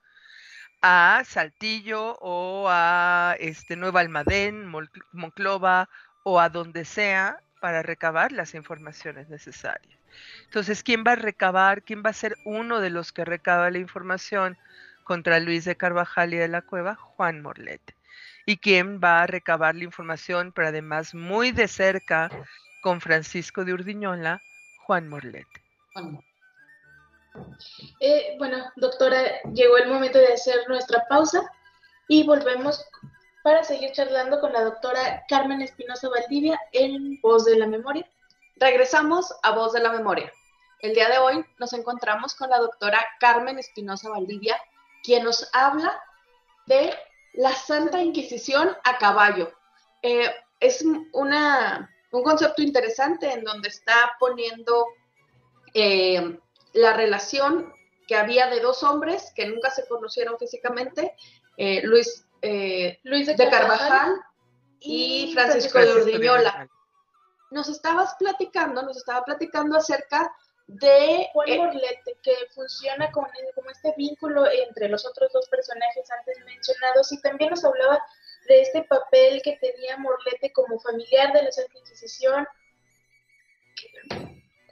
[0.82, 4.68] A Saltillo o a este, Nueva Almadén,
[5.12, 5.90] Monclova
[6.24, 9.98] o a donde sea para recabar las informaciones necesarias.
[10.44, 11.82] Entonces, ¿quién va a recabar?
[11.82, 14.58] ¿Quién va a ser uno de los que recaba la información
[15.06, 16.96] contra Luis de Carvajal y de la Cueva?
[16.96, 17.96] Juan Morlete
[18.46, 22.30] y quién va a recabar la información, pero además muy de cerca
[22.82, 24.42] con Francisco de Urdiñola,
[24.86, 25.64] Juan Morlete.
[28.02, 31.50] Eh, bueno, doctora, llegó el momento de hacer nuestra pausa
[32.10, 32.86] y volvemos
[33.44, 38.10] para seguir charlando con la doctora Carmen Espinosa Valdivia en Voz de la Memoria.
[38.56, 40.32] Regresamos a Voz de la Memoria.
[40.80, 44.58] El día de hoy nos encontramos con la doctora Carmen Espinosa Valdivia,
[45.04, 46.02] quien nos habla
[46.68, 46.94] de
[47.34, 49.52] la Santa Inquisición a caballo.
[50.02, 54.88] Eh, es una, un concepto interesante en donde está poniendo
[55.74, 56.40] eh,
[56.72, 57.74] la relación
[58.08, 61.14] que había de dos hombres que nunca se conocieron físicamente,
[61.58, 62.26] eh, Luis,
[63.04, 64.22] Luis de, Carvajal,
[64.80, 66.70] y Francisco, de Urdiñola.
[67.52, 70.36] Nos estabas platicando, nos estaba platicando acerca
[70.68, 73.28] de Juan Morlete, que funciona como
[73.72, 78.04] este vínculo entre los otros dos personajes antes mencionados, y también nos hablaba
[78.48, 82.48] de este papel que tenía Morlete como familiar de la Santa Inquisición.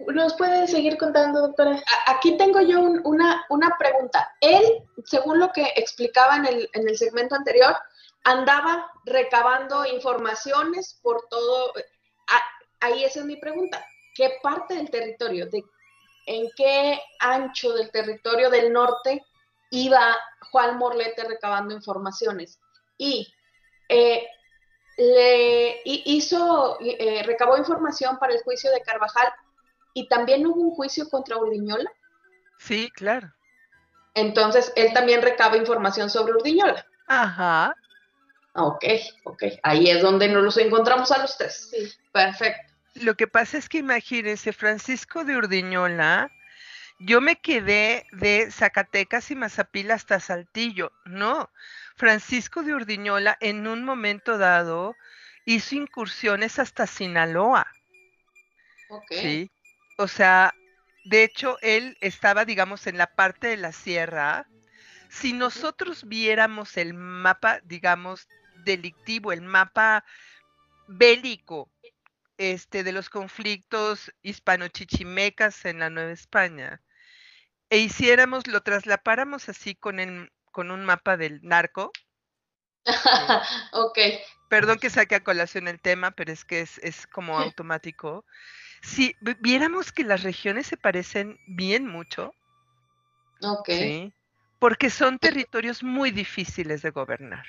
[0.07, 1.81] ¿Nos puede seguir contando, doctora?
[2.07, 4.35] Aquí tengo yo una, una pregunta.
[4.41, 4.63] Él,
[5.05, 7.75] según lo que explicaba en el, en el segmento anterior,
[8.23, 11.73] andaba recabando informaciones por todo.
[12.79, 13.85] ahí esa es mi pregunta.
[14.15, 15.63] ¿Qué parte del territorio, de
[16.25, 19.25] en qué ancho del territorio del norte
[19.71, 20.17] iba
[20.51, 22.59] Juan Morlete recabando informaciones.
[22.97, 23.33] Y
[23.89, 24.27] eh,
[24.97, 29.33] le hizo, eh, recabó información para el juicio de Carvajal
[29.93, 31.91] y también hubo un juicio contra Urdiñola.
[32.57, 33.33] Sí, claro.
[34.13, 36.85] Entonces, él también recaba información sobre Urdiñola.
[37.07, 37.75] Ajá.
[38.53, 38.83] Ok,
[39.23, 39.43] ok.
[39.63, 41.69] Ahí es donde nos los encontramos a los tres.
[41.71, 41.91] Sí.
[42.11, 42.71] Perfecto.
[42.95, 46.29] Lo que pasa es que imagínense, Francisco de Urdiñola,
[46.99, 50.91] yo me quedé de Zacatecas y Mazapil hasta Saltillo.
[51.05, 51.49] No,
[51.95, 54.95] Francisco de Urdiñola en un momento dado
[55.45, 57.65] hizo incursiones hasta Sinaloa.
[59.09, 59.49] Sí.
[60.01, 60.55] O sea,
[61.05, 64.47] de hecho, él estaba, digamos, en la parte de la sierra.
[65.09, 68.27] Si nosotros viéramos el mapa, digamos,
[68.63, 70.03] delictivo, el mapa
[70.87, 71.71] bélico
[72.37, 76.81] este, de los conflictos hispano-chichimecas en la Nueva España
[77.69, 81.91] e hiciéramos, lo traslapáramos así con, el, con un mapa del narco.
[83.71, 83.99] ok.
[84.49, 88.25] Perdón que saque a colación el tema, pero es que es, es como automático.
[88.81, 92.33] Si viéramos que las regiones se parecen bien mucho.
[93.41, 93.69] Ok.
[94.59, 97.45] Porque son territorios muy difíciles de gobernar.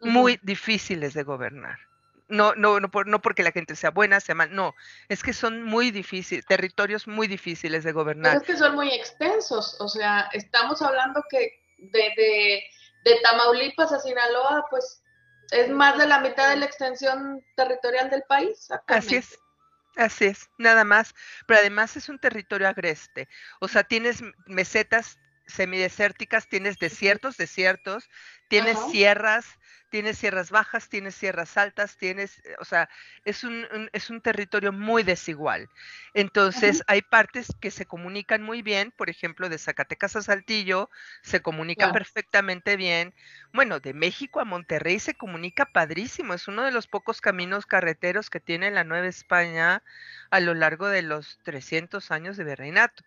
[0.00, 1.78] Muy difíciles de gobernar
[2.28, 4.74] no, no, no, no porque la gente sea buena, sea mal, no,
[5.08, 8.36] es que son muy difíciles, territorios muy difíciles de gobernar.
[8.36, 12.62] es que son muy extensos, o sea, estamos hablando que de, de,
[13.04, 15.02] de Tamaulipas a Sinaloa, pues
[15.50, 18.68] es más de la mitad de la extensión territorial del país.
[18.86, 19.38] Así es.
[19.98, 21.14] Así es, nada más.
[21.46, 23.28] Pero además es un territorio agreste.
[23.60, 28.08] O sea, tienes mesetas semidesérticas, tienes desiertos, desiertos,
[28.48, 29.58] tienes sierras,
[29.90, 32.88] tienes sierras bajas, tienes sierras altas, tienes, eh, o sea,
[33.24, 35.70] es un, es un territorio muy desigual.
[36.14, 40.90] Entonces, hay partes que se comunican muy bien, por ejemplo, de Zacatecas a Saltillo
[41.22, 43.14] se comunica perfectamente bien.
[43.52, 48.28] Bueno, de México a Monterrey se comunica padrísimo, es uno de los pocos caminos carreteros
[48.28, 49.82] que tiene la Nueva España
[50.30, 53.02] a lo largo de los 300 años de virreinato.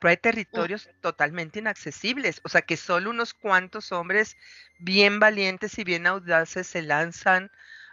[0.00, 4.36] Pero hay territorios totalmente inaccesibles, o sea, que solo unos cuantos hombres
[4.80, 7.52] bien valientes y bien audaces se lanzan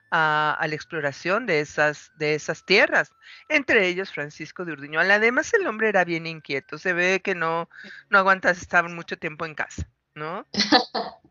[0.10, 3.14] a, la exploración de esas, de esas tierras,
[3.48, 5.16] entre ellos Francisco de Urdiñola.
[5.16, 7.70] Además, el hombre era bien inquieto, se ve que no,
[8.10, 10.48] no aguantas estar mucho tiempo en casa, ¿no?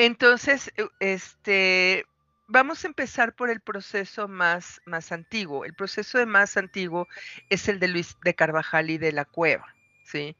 [0.00, 2.06] Entonces, e, este,
[2.46, 5.66] vamos a empezar por el proceso más, más antiguo.
[5.66, 7.06] El proceso de más antiguo
[7.50, 10.34] es el de Luis de Carvajal y de la Cueva, ¿sí?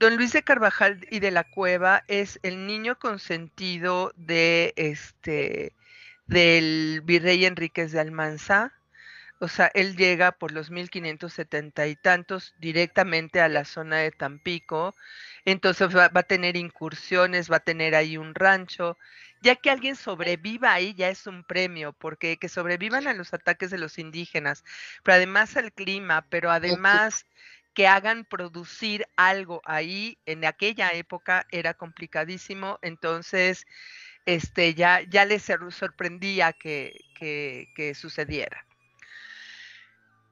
[0.00, 5.72] Don Luis de Carvajal y de la Cueva es el niño consentido de este
[6.26, 8.72] del virrey Enríquez de Almanza,
[9.42, 14.94] O sea, él llega por los 1570 y tantos directamente a la zona de Tampico,
[15.44, 18.96] entonces va, a tener incursiones, va a tener ahí un rancho.
[19.40, 23.70] Ya que alguien sobreviva ahí ya es un premio, porque que sobrevivan a los ataques
[23.72, 24.62] de los indígenas,
[25.02, 27.26] pero además al clima, pero además
[27.74, 33.66] que hagan producir algo ahí en aquella época era complicadísimo, entonces
[34.24, 38.64] este, ya, ya les sorprendía que, que sucediera.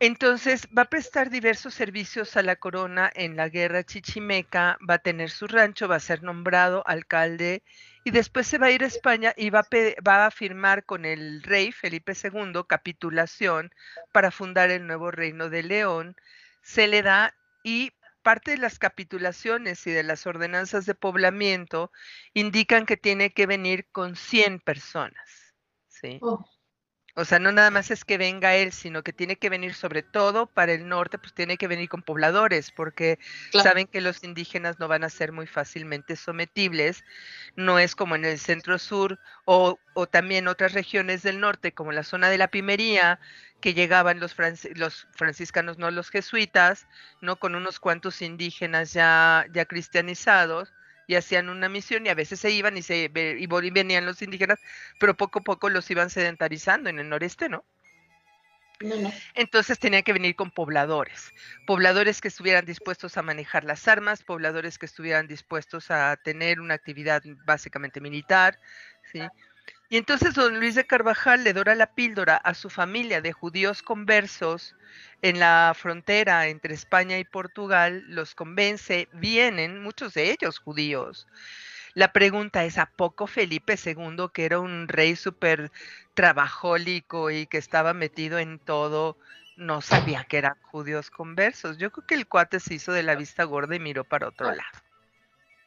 [0.03, 4.99] Entonces va a prestar diversos servicios a la corona en la guerra chichimeca, va a
[4.99, 7.63] tener su rancho, va a ser nombrado alcalde
[8.03, 11.43] y después se va a ir a España y va a, a firmar con el
[11.43, 13.71] rey Felipe II capitulación
[14.11, 16.17] para fundar el nuevo reino de León.
[16.63, 21.93] Se le da y parte de las capitulaciones y de las ordenanzas de poblamiento
[22.33, 25.55] indican que tiene que venir con 100 personas.
[25.89, 26.19] ¿sí?
[26.23, 26.43] Oh.
[27.17, 30.03] O sea, no nada más es que venga él, sino que tiene que venir sobre
[30.03, 33.19] todo para el norte, pues tiene que venir con pobladores, porque
[33.53, 37.05] saben que los indígenas no van a ser muy fácilmente sometibles.
[37.57, 41.93] No es como en el centro sur o, o también otras regiones del norte, como
[41.93, 43.19] la zona de la Pimería,
[43.61, 44.37] que llegaban los,
[44.75, 46.87] los franciscanos, no los jesuitas,
[47.21, 50.73] no con unos cuantos indígenas ya, ya cristianizados
[51.11, 54.61] y hacían una misión y a veces se iban y se y venían los indígenas,
[55.01, 57.65] pero poco a poco los iban sedentarizando en el noreste, ¿no?
[59.35, 61.35] Entonces tenían que venir con pobladores,
[61.67, 66.75] pobladores que estuvieran dispuestos a manejar las armas, pobladores que estuvieran dispuestos a tener una
[66.75, 68.61] actividad básicamente militar,
[69.13, 69.21] ¿sí?
[69.93, 73.83] Y entonces don Luis de Carvajal le dora la píldora a su familia de judíos
[73.83, 74.77] conversos
[75.21, 81.27] en la frontera entre España y Portugal, los convence, vienen, muchos de ellos judíos.
[81.95, 85.73] La pregunta es, ¿a poco Felipe II, que era un rey súper
[86.15, 89.17] trabajólico y que estaba metido en todo,
[89.57, 91.79] no sabía que eran judíos conversos?
[91.79, 94.47] Yo creo que el cuate se hizo de la vista gorda y miró para otro
[94.47, 94.79] lado.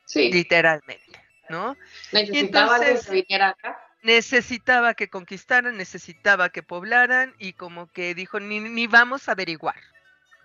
[0.05, 0.31] Sí.
[0.31, 1.75] Literalmente, ¿no?
[2.13, 8.39] Necesitaba que se viniera acá necesitaba que conquistaran, necesitaba que poblaran y como que dijo,
[8.39, 9.81] ni, ni vamos a averiguar,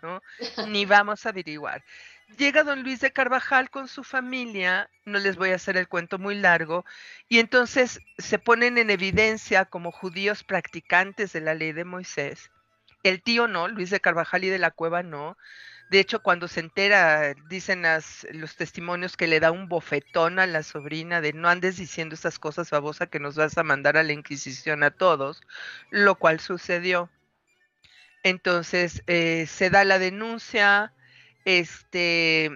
[0.02, 0.22] ¿no?
[0.68, 1.84] Ni vamos a averiguar.
[2.36, 6.18] Llega don Luis de Carvajal con su familia, no les voy a hacer el cuento
[6.18, 6.84] muy largo,
[7.28, 12.50] y entonces se ponen en evidencia como judíos practicantes de la ley de Moisés.
[13.02, 15.36] El tío no, Luis de Carvajal y de la Cueva no,
[15.90, 17.84] de hecho, cuando se entera, dicen
[18.32, 22.38] los testimonios que le da un bofetón a la sobrina de no andes diciendo estas
[22.38, 25.40] cosas babosa que nos vas a mandar a la Inquisición a todos,
[25.90, 27.10] lo cual sucedió.
[28.22, 30.92] Entonces eh, se da la denuncia,
[31.46, 32.50] este,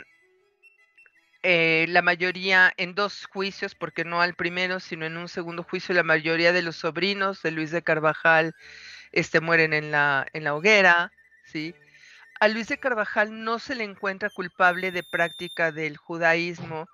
[1.43, 5.95] eh, la mayoría en dos juicios, porque no al primero, sino en un segundo juicio,
[5.95, 8.55] la mayoría de los sobrinos de Luis de Carvajal
[9.11, 11.13] este, mueren en la, en la hoguera,
[11.45, 11.75] ¿sí?
[12.43, 16.89] A Luis de Carvajal no se le encuentra culpable de práctica del judaísmo,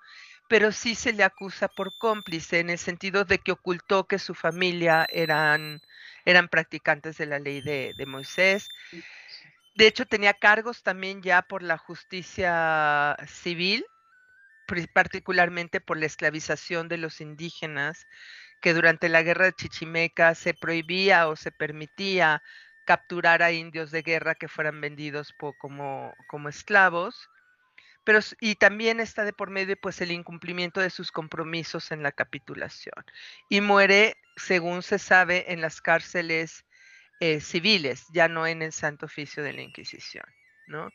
[0.47, 4.35] pero sí se le acusa por cómplice en el sentido de que ocultó que su
[4.35, 5.81] familia eran,
[6.23, 8.69] eran practicantes de la ley de, de Moisés.
[9.73, 13.83] De hecho, tenía cargos también ya por la justicia civil,
[14.93, 18.05] particularmente por la esclavización de los indígenas,
[18.61, 22.43] que durante la guerra de Chichimeca se prohibía o se permitía
[22.89, 27.29] capturar a indios de guerra que fueran vendidos como, como esclavos.
[28.03, 32.11] Pero, y también está de por medio pues el incumplimiento de sus compromisos en la
[32.11, 33.05] capitulación.
[33.47, 36.65] Y muere, según se sabe, en las cárceles
[37.19, 40.25] eh, civiles, ya no en el Santo Oficio de la Inquisición,
[40.65, 40.89] ¿no?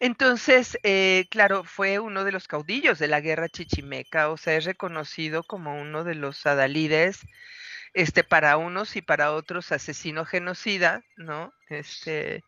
[0.00, 4.64] Entonces, eh, claro, fue uno de los caudillos de la guerra chichimeca, o sea, es
[4.64, 7.20] reconocido como uno de los adalides
[7.94, 11.52] este, para unos y para otros asesino genocida, ¿no?
[11.68, 12.42] Este,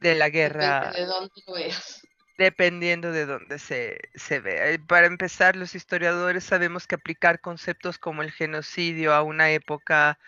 [0.00, 0.92] de la guerra.
[0.92, 2.06] de dónde lo veas.
[2.38, 4.70] Dependiendo de dónde se, se vea.
[4.70, 10.18] Eh, para empezar, los historiadores sabemos que aplicar conceptos como el genocidio a una época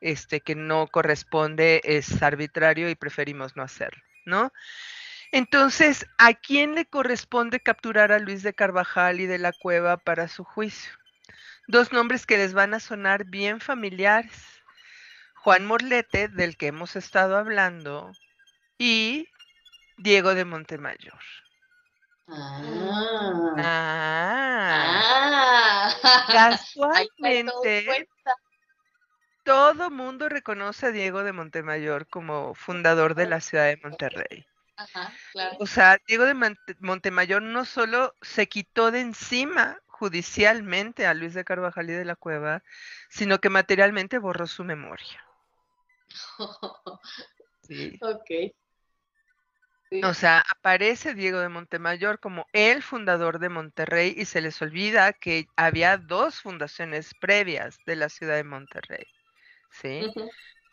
[0.00, 4.52] este, que no corresponde es arbitrario y preferimos no hacerlo, ¿no?
[5.32, 10.26] Entonces, ¿a quién le corresponde capturar a Luis de Carvajal y de la Cueva para
[10.28, 10.90] su juicio?
[11.70, 14.60] Dos nombres que les van a sonar bien familiares.
[15.36, 18.10] Juan Morlete, del que hemos estado hablando,
[18.76, 19.28] y
[19.96, 21.20] Diego de Montemayor.
[22.26, 23.54] Ah.
[23.56, 25.94] ah.
[26.32, 28.08] Casualmente,
[29.44, 34.44] todo mundo reconoce a Diego de Montemayor como fundador de la ciudad de Monterrey.
[34.76, 35.56] Ajá, claro.
[35.60, 41.44] O sea, Diego de Montemayor no solo se quitó de encima judicialmente a Luis de
[41.44, 42.62] Carvajal y de la Cueva,
[43.10, 45.24] sino que materialmente borró su memoria.
[47.62, 47.96] Sí.
[48.00, 48.52] Ok.
[50.02, 55.12] O sea, aparece Diego de Montemayor como el fundador de Monterrey y se les olvida
[55.12, 59.06] que había dos fundaciones previas de la ciudad de Monterrey.
[59.70, 60.12] ¿Sí?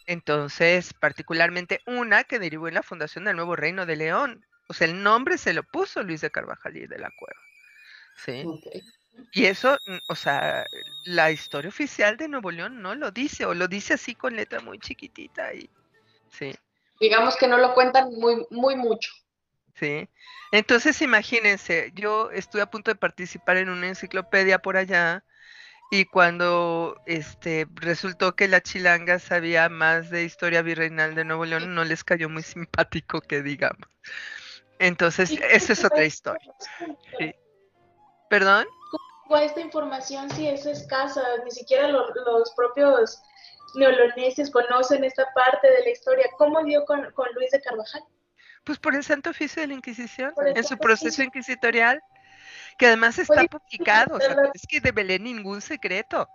[0.08, 4.44] Entonces, particularmente una que derivó en la fundación del nuevo Reino de León.
[4.70, 7.42] O sea, el nombre se lo puso Luis de Carvajal y de la Cueva.
[8.16, 8.44] ¿Sí?
[9.32, 10.66] Y eso, mm, o sea,
[11.06, 14.60] la historia oficial de Nuevo León no lo dice, o lo dice así con letra
[14.60, 15.70] muy chiquitita y
[16.30, 16.56] sí.
[17.00, 19.12] Digamos que no lo cuentan muy, muy mucho.
[19.76, 20.10] Sí.
[20.52, 25.24] Entonces, imagínense, yo estuve a punto de participar en una enciclopedia por allá
[25.92, 31.76] y cuando este resultó que la chilanga sabía más de historia virreinal de Nuevo León,
[31.76, 33.88] no les cayó muy simpático que digamos.
[34.80, 36.54] Entonces, esa es otra historia.
[37.20, 37.34] Sí.
[38.30, 38.66] ¿Perdón?
[39.28, 41.22] ¿Cómo esta información si es escasa?
[41.44, 43.22] Ni siquiera los propios
[43.76, 46.28] neoloneses conocen esta parte de la historia.
[46.38, 47.02] ¿Cómo dio con,
[47.36, 48.04] Luis de Carvajal?
[48.64, 52.02] Pues por el Santo Oficio de la Inquisición, en su proceso inquisitorial,
[52.78, 56.30] que además está publicado, o sea, es que develé ningún secreto,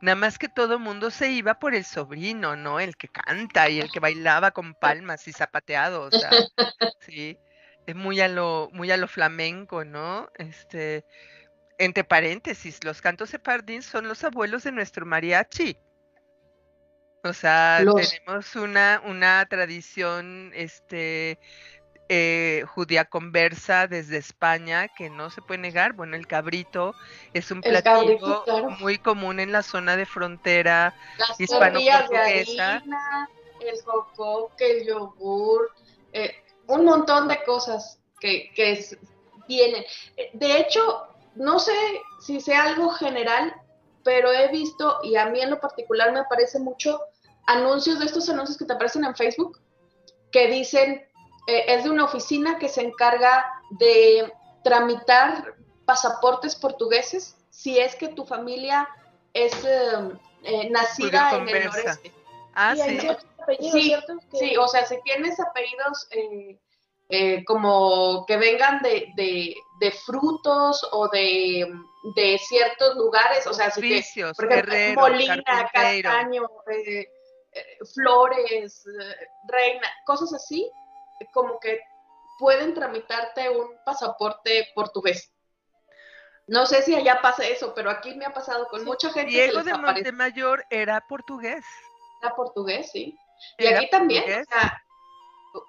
[0.00, 2.78] nada más que todo mundo se iba por el sobrino, ¿no?
[2.78, 6.30] El que canta y el que bailaba con palmas y zapateado, o sea,
[7.00, 7.38] sí,
[7.86, 10.30] es muy a lo, muy a lo flamenco, ¿no?
[10.36, 11.04] Este,
[11.78, 15.76] entre paréntesis, los cantos separdín son los abuelos de nuestro mariachi.
[17.24, 21.38] O sea, tenemos una, una tradición este,
[22.08, 25.92] eh, judía conversa desde España que no se puede negar.
[25.92, 26.94] Bueno, el cabrito
[27.34, 28.44] es un platillo
[28.80, 30.94] muy común en la zona de frontera
[31.38, 32.82] hispano-portuguesa.
[33.60, 35.70] El jocoque, el yogur,
[36.12, 36.34] eh,
[36.68, 38.96] un montón de cosas que, que
[39.48, 39.84] vienen.
[40.16, 41.08] Eh, de hecho,
[41.38, 41.72] no sé
[42.20, 43.54] si sea algo general,
[44.04, 47.00] pero he visto, y a mí en lo particular me aparece mucho,
[47.46, 49.60] anuncios de estos anuncios que te aparecen en Facebook,
[50.30, 51.06] que dicen,
[51.46, 53.46] eh, es de una oficina que se encarga
[53.78, 54.32] de
[54.64, 55.54] tramitar
[55.86, 58.88] pasaportes portugueses si es que tu familia
[59.32, 62.12] es eh, eh, nacida en el noreste.
[62.54, 63.00] Ah, sí.
[63.72, 63.94] Sí,
[64.34, 66.06] sí, o sea, si tienes apellidos
[67.46, 71.66] como que vengan de, de, frutos o de,
[72.14, 75.42] de, ciertos lugares, o sea, si que, por ejemplo, Molina,
[75.72, 77.08] Castaño, eh,
[77.94, 78.84] flores,
[79.48, 80.70] reina, cosas así,
[81.32, 81.80] como que
[82.38, 85.32] pueden tramitarte un pasaporte portugués.
[86.46, 89.30] No sé si allá pasa eso, pero aquí me ha pasado con mucha gente.
[89.30, 91.64] Diego de Montemayor era portugués.
[92.22, 93.18] Era portugués, sí.
[93.58, 94.82] Y aquí también, o sea,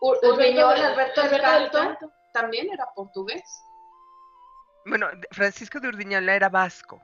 [0.02, 3.44] Alberto, del Canto, también era portugués.
[4.86, 7.02] Bueno, Francisco de Urdiñola era vasco.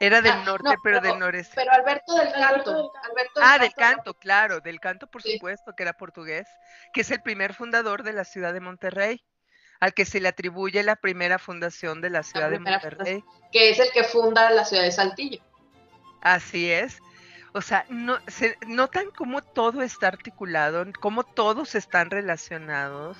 [0.00, 1.54] Era del ah, norte, pero, del noreste.
[1.54, 2.92] Pero Alberto del Canto.
[3.40, 6.48] ah, del Canto, claro, del Canto, por supuesto, que era portugués,
[6.92, 9.22] que es el primer fundador de la ciudad de Monterrey,
[9.78, 13.24] al que se le atribuye la primera fundación de la ciudad de Monterrey.
[13.52, 15.40] Que es el que funda la ciudad de Saltillo.
[16.20, 16.98] Así es.
[17.54, 23.18] O sea, no, se notan cómo todo está articulado, cómo todos están relacionados.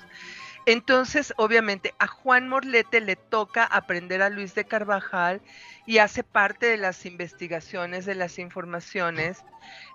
[0.65, 5.41] Entonces, obviamente, a Juan Morlete le toca aprender a Luis de Carvajal
[5.85, 9.43] y hace parte de las investigaciones, de las informaciones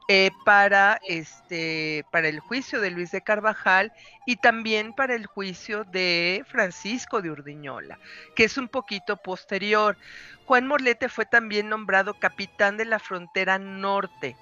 [0.09, 3.93] eh, para, este, para el juicio de Luis de Carvajal
[4.27, 7.99] y también para el juicio de Francisco de Urdiñola,
[8.35, 9.97] que es un poquito posterior.
[10.45, 14.39] Juan Morlete fue también nombrado capitán de la frontera norte.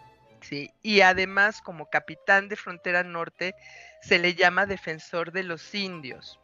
[0.46, 0.70] ¿Sí?
[0.82, 3.54] Y además, como capitán de frontera norte,
[4.02, 6.38] se le llama defensor de los indios.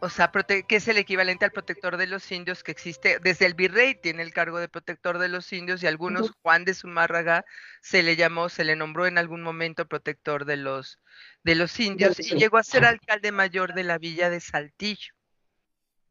[0.00, 3.18] O sea, que es el equivalente al protector de los indios que existe.
[3.18, 6.74] Desde el virrey tiene el cargo de protector de los indios y algunos, Juan de
[6.74, 7.44] Zumárraga,
[7.80, 11.00] se le llamó, se le nombró en algún momento protector de los,
[11.42, 15.14] de los indios y llegó a ser alcalde mayor de la villa de Saltillo.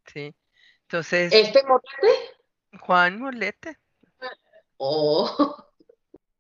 [0.05, 0.35] ¿Sí?
[0.81, 1.31] Entonces.
[1.33, 2.79] ¿Este Molete?
[2.81, 3.77] Juan Molete.
[4.75, 5.55] Oh,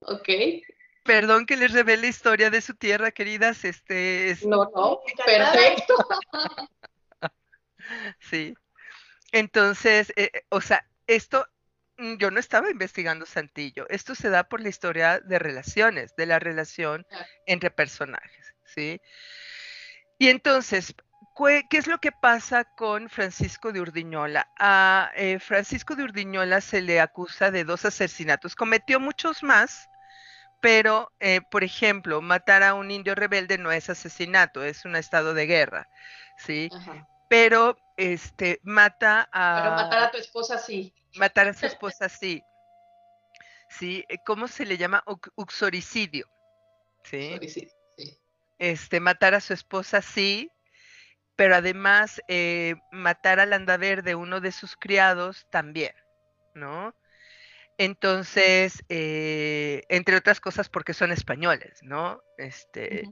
[0.01, 0.29] ok.
[1.03, 3.63] Perdón que les revele la historia de su tierra, queridas.
[3.63, 5.95] Este, No, no, perfecto.
[8.19, 8.53] sí.
[9.31, 11.47] Entonces, eh, eh, o sea, esto
[11.97, 13.87] mm, yo no estaba investigando Santillo.
[13.89, 17.05] Esto se da por la historia de relaciones, de la relación
[17.45, 18.99] entre personajes, ¿sí?
[20.19, 20.93] Y entonces,
[21.69, 24.49] ¿qué es lo que pasa con Francisco de Urdiñola?
[24.57, 28.55] A eh, Francisco de Urdiñola se le acusa de dos asesinatos.
[28.55, 29.89] Cometió muchos más,
[30.61, 35.33] pero, eh, por ejemplo, matar a un indio rebelde no es asesinato, es un estado
[35.33, 35.87] de guerra,
[36.37, 36.69] ¿sí?
[37.29, 39.61] Pero, este, mata a...
[39.61, 40.93] Pero matar a tu esposa sí.
[41.15, 42.43] Matar a su esposa sí.
[43.69, 44.05] ¿Sí?
[44.09, 45.03] Eh, ¿Cómo se le llama?
[45.35, 46.27] uxoricidio.
[47.03, 47.29] ¿Sí?
[47.33, 48.17] Uxoricidio, sí.
[48.57, 50.51] este, matar a su esposa sí,
[51.37, 55.93] pero además eh, matar al Landaverde, uno de sus criados, también,
[56.55, 56.95] ¿no?
[57.77, 62.23] Entonces, eh, entre otras cosas porque son españoles, ¿no?
[62.37, 63.03] Este,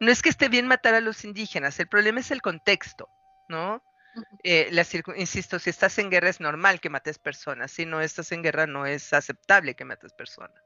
[0.00, 3.08] No es que esté bien matar a los indígenas, el problema es el contexto,
[3.48, 3.82] ¿no?
[4.44, 4.70] Eh,
[5.16, 8.66] insisto, si estás en guerra es normal que mates personas, si no estás en guerra
[8.66, 10.62] no es aceptable que mates personas.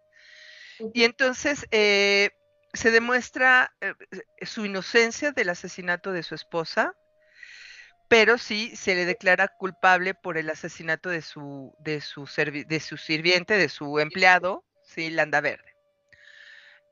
[0.94, 2.30] Y entonces eh,
[2.72, 3.74] se demuestra
[4.42, 6.94] su inocencia del asesinato de su esposa,
[8.08, 12.28] pero sí se le declara culpable por el asesinato de su, de su,
[12.66, 15.74] de su sirviente, de su empleado, sí, Landa Verde.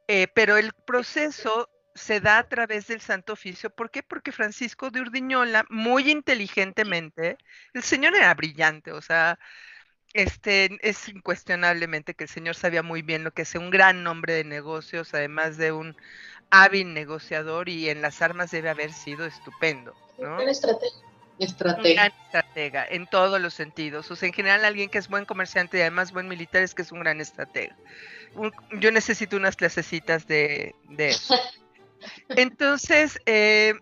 [0.08, 3.70] Eh, pero el proceso se da a través del Santo Oficio.
[3.70, 4.02] ¿Por qué?
[4.02, 7.36] Porque Francisco de Urdiñola, muy inteligentemente,
[7.74, 9.38] el señor era brillante, o sea,
[10.12, 14.34] este, es incuestionablemente que el señor sabía muy bien lo que es un gran nombre
[14.34, 15.96] de negocios, además de un
[16.50, 19.94] hábil negociador y en las armas debe haber sido estupendo.
[20.18, 20.40] ¿no?
[21.38, 21.76] Estratega.
[21.76, 24.10] Un gran estratega en todos los sentidos.
[24.10, 26.82] O sea, en general alguien que es buen comerciante y además buen militar es que
[26.82, 27.74] es un gran estratega.
[28.72, 31.34] yo necesito unas clasecitas de, eso.
[32.30, 33.74] Entonces, eh,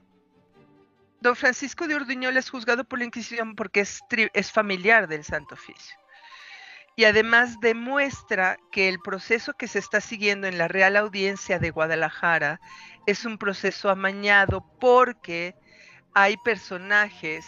[1.20, 4.00] don Francisco de Urdiñol es juzgado por la Inquisición porque es,
[4.34, 5.96] es familiar del Santo Oficio.
[6.98, 11.70] Y además demuestra que el proceso que se está siguiendo en la Real Audiencia de
[11.70, 12.60] Guadalajara
[13.06, 15.54] es un proceso amañado porque
[16.12, 17.46] hay personajes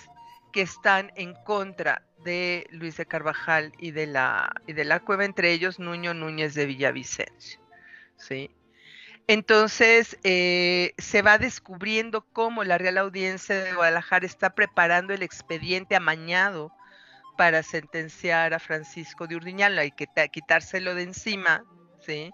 [0.53, 5.25] que están en contra de Luis de Carvajal y de la, y de la cueva,
[5.25, 7.59] entre ellos Nuño Núñez de Villavicencio.
[8.19, 8.55] ¿sí?
[9.27, 15.97] Entonces eh, se va descubriendo cómo la Real Audiencia de Guadalajara está preparando el expediente
[15.97, 16.73] amañado
[17.41, 21.65] para sentenciar a Francisco de Urdiñala y que quitárselo de encima,
[22.05, 22.31] ¿sí?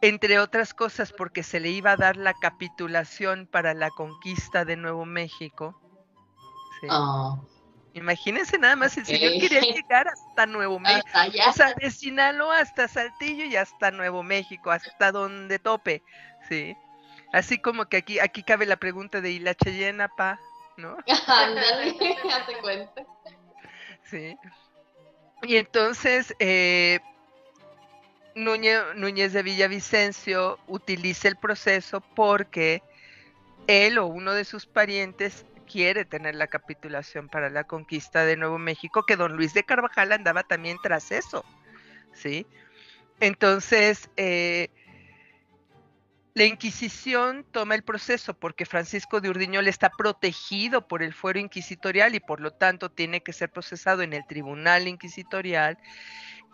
[0.00, 4.76] entre otras cosas porque se le iba a dar la capitulación para la conquista de
[4.76, 5.76] Nuevo México.
[6.88, 7.36] Ah.
[7.94, 11.08] Imagínense nada más, el señor quería llegar hasta Nuevo México.
[11.48, 16.04] O sea, de Sinaloa hasta Saltillo y hasta Nuevo México, hasta donde tope.
[16.48, 16.76] Sí.
[17.32, 20.38] Así como que aquí, aquí cabe la pregunta de ¿y la Cheyenne, pa?
[20.76, 20.96] ¿No?
[21.26, 21.96] Ándale,
[22.32, 23.02] hace cuenta.
[24.04, 24.36] Sí.
[25.42, 27.00] Y entonces, eh,
[28.34, 32.82] Núñez, de Villavicencio utiliza el proceso porque
[33.66, 38.58] él o uno de sus parientes quiere tener la capitulación para la conquista de Nuevo
[38.58, 41.44] México, que don Luis de Carvajal andaba también tras eso,
[42.12, 42.46] ¿sí?
[43.20, 44.68] Entonces, eh,
[46.34, 52.14] la Inquisición toma el proceso porque Francisco de Urdiñol está protegido por el fuero inquisitorial
[52.14, 55.78] y por lo tanto tiene que ser procesado en el tribunal inquisitorial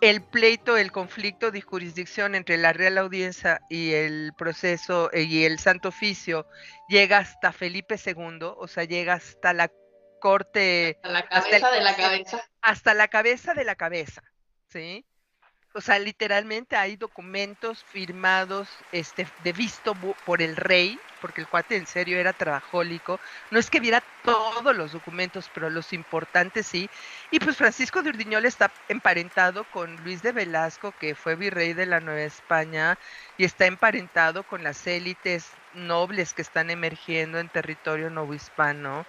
[0.01, 5.45] el pleito, el conflicto de jurisdicción entre la Real Audiencia y el proceso eh, y
[5.45, 6.47] el Santo Oficio
[6.89, 9.70] llega hasta Felipe II, o sea, llega hasta la
[10.20, 10.99] corte.
[11.03, 12.49] Hasta la cabeza de la cabeza.
[12.61, 14.22] Hasta la cabeza de la cabeza,
[14.68, 15.05] ¿sí?
[15.75, 19.95] O sea, literalmente hay documentos firmados este, de visto
[20.25, 23.21] por el rey, porque el cuate en serio era trabajólico.
[23.51, 26.91] No es que viera todos los documentos, pero los importantes sí.
[27.31, 31.87] Y pues Francisco de Urdiñol está emparentado con Luis de Velasco, que fue virrey de
[31.87, 32.99] la Nueva España,
[33.37, 39.07] y está emparentado con las élites nobles que están emergiendo en territorio novohispano.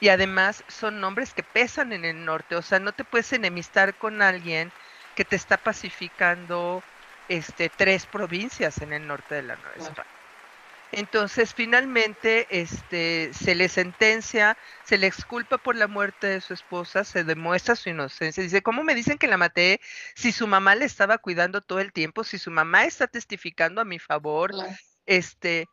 [0.00, 3.96] Y además son nombres que pesan en el norte, o sea, no te puedes enemistar
[3.96, 4.72] con alguien
[5.20, 6.82] que te está pacificando
[7.28, 10.08] este, tres provincias en el norte de la Nueva España.
[10.92, 17.04] Entonces, finalmente, este, se le sentencia, se le exculpa por la muerte de su esposa,
[17.04, 18.42] se demuestra su inocencia.
[18.42, 19.82] Dice, ¿cómo me dicen que la maté
[20.14, 23.84] si su mamá le estaba cuidando todo el tiempo, si su mamá está testificando a
[23.84, 24.52] mi favor?
[25.04, 25.66] Este,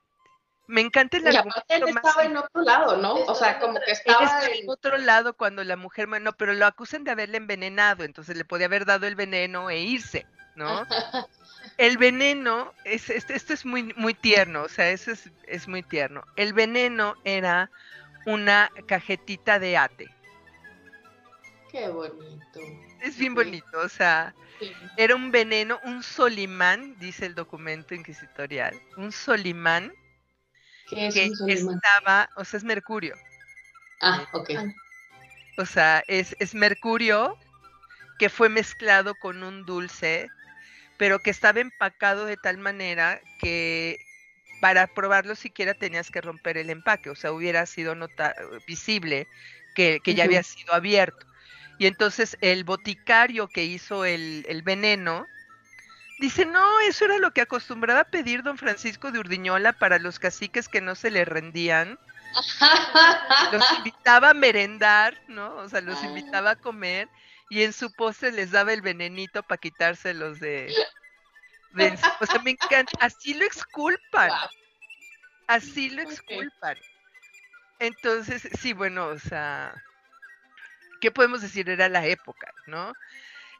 [0.68, 3.14] me encanta el y aparte él estaba en otro lado, ¿no?
[3.14, 7.06] O sea, como que estaba en otro lado cuando la mujer, no, pero lo acusan
[7.06, 10.86] de haberle envenenado, entonces le podía haber dado el veneno e irse, ¿no?
[11.78, 15.84] el veneno, es, esto, esto, es muy, muy tierno, o sea, eso es, es muy
[15.84, 16.24] tierno.
[16.36, 17.72] El veneno era
[18.26, 20.10] una cajetita de ate.
[21.72, 22.60] Qué bonito.
[23.02, 24.34] Es bien bonito, o sea,
[24.98, 29.94] era un veneno, un solimán, dice el documento inquisitorial, un solimán
[30.88, 33.16] que estaba, o sea, es mercurio.
[34.02, 34.52] Ah, ok.
[35.58, 37.38] O sea, es, es mercurio
[38.20, 40.32] que fue mezclado con un dulce,
[40.98, 44.00] pero que estaba empacado de tal manera que
[44.62, 48.36] para probarlo siquiera tenías que romper el empaque, o sea, hubiera sido nota
[48.66, 49.28] visible
[49.76, 51.26] que, ya había sido abierto.
[51.78, 55.28] Y entonces el boticario que hizo el, el veneno
[56.20, 60.18] Dice, no, eso era lo que acostumbraba a pedir don Francisco de Urdiñola para los
[60.18, 62.00] caciques que no se le rendían.
[63.52, 65.56] los invitaba a merendar, ¿no?
[65.58, 67.08] O sea, los invitaba a comer
[67.50, 70.74] y en su postre les daba el venenito para quitárselos de,
[71.72, 71.98] de...
[72.20, 72.92] O sea, me encanta.
[73.00, 74.32] Así lo exculpan.
[75.48, 76.78] Así lo exculpan.
[77.80, 79.74] Entonces, sí, bueno, o sea,
[81.00, 81.70] ¿qué podemos decir?
[81.70, 82.94] Era la época, ¿no?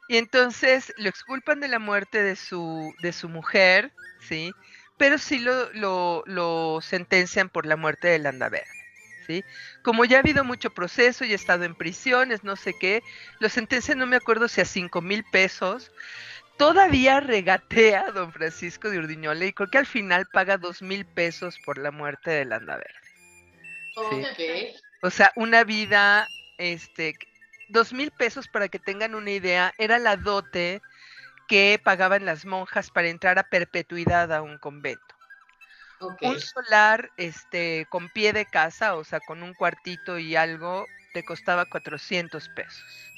[0.08, 4.56] Y entonces lo exculpan de la muerte de su, de su mujer, ¿sí?
[4.98, 8.66] Pero sí lo, lo, lo sentencian por la muerte de Landaverde,
[9.26, 9.46] ¿sí?
[9.82, 13.04] Como ya ha habido mucho proceso y ha estado en prisiones, no sé qué,
[13.40, 15.92] lo sentencian, no me acuerdo si a cinco mil pesos,
[16.56, 21.06] todavía regatea a don Francisco de Urdiñola y creo que al final paga dos mil
[21.06, 22.94] pesos por la muerte de Landaverde.
[24.10, 24.30] ¿sí?
[25.02, 27.16] O sea, una vida, este,
[27.68, 30.80] dos mil pesos para que tengan una idea, era la dote
[31.48, 35.14] que pagaban las monjas para entrar a perpetuidad a un convento.
[36.20, 41.24] Un solar este, con pie de casa, o sea, con un cuartito y algo, te
[41.24, 43.12] costaba 400 pesos.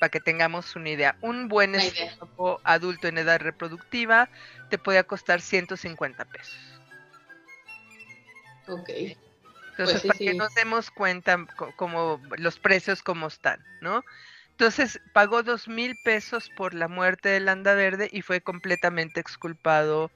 [0.00, 1.16] Para que tengamos una idea.
[1.20, 4.30] Un buen estómago adulto en edad reproductiva
[4.70, 6.56] te podía costar 150 pesos.
[8.66, 8.90] Ok.
[9.76, 14.04] Entonces, pues para que nos demos cuenta como los precios como están, ¿no?
[14.50, 20.12] Entonces pagó dos mil pesos por la muerte de Landa Verde y fue completamente exculpado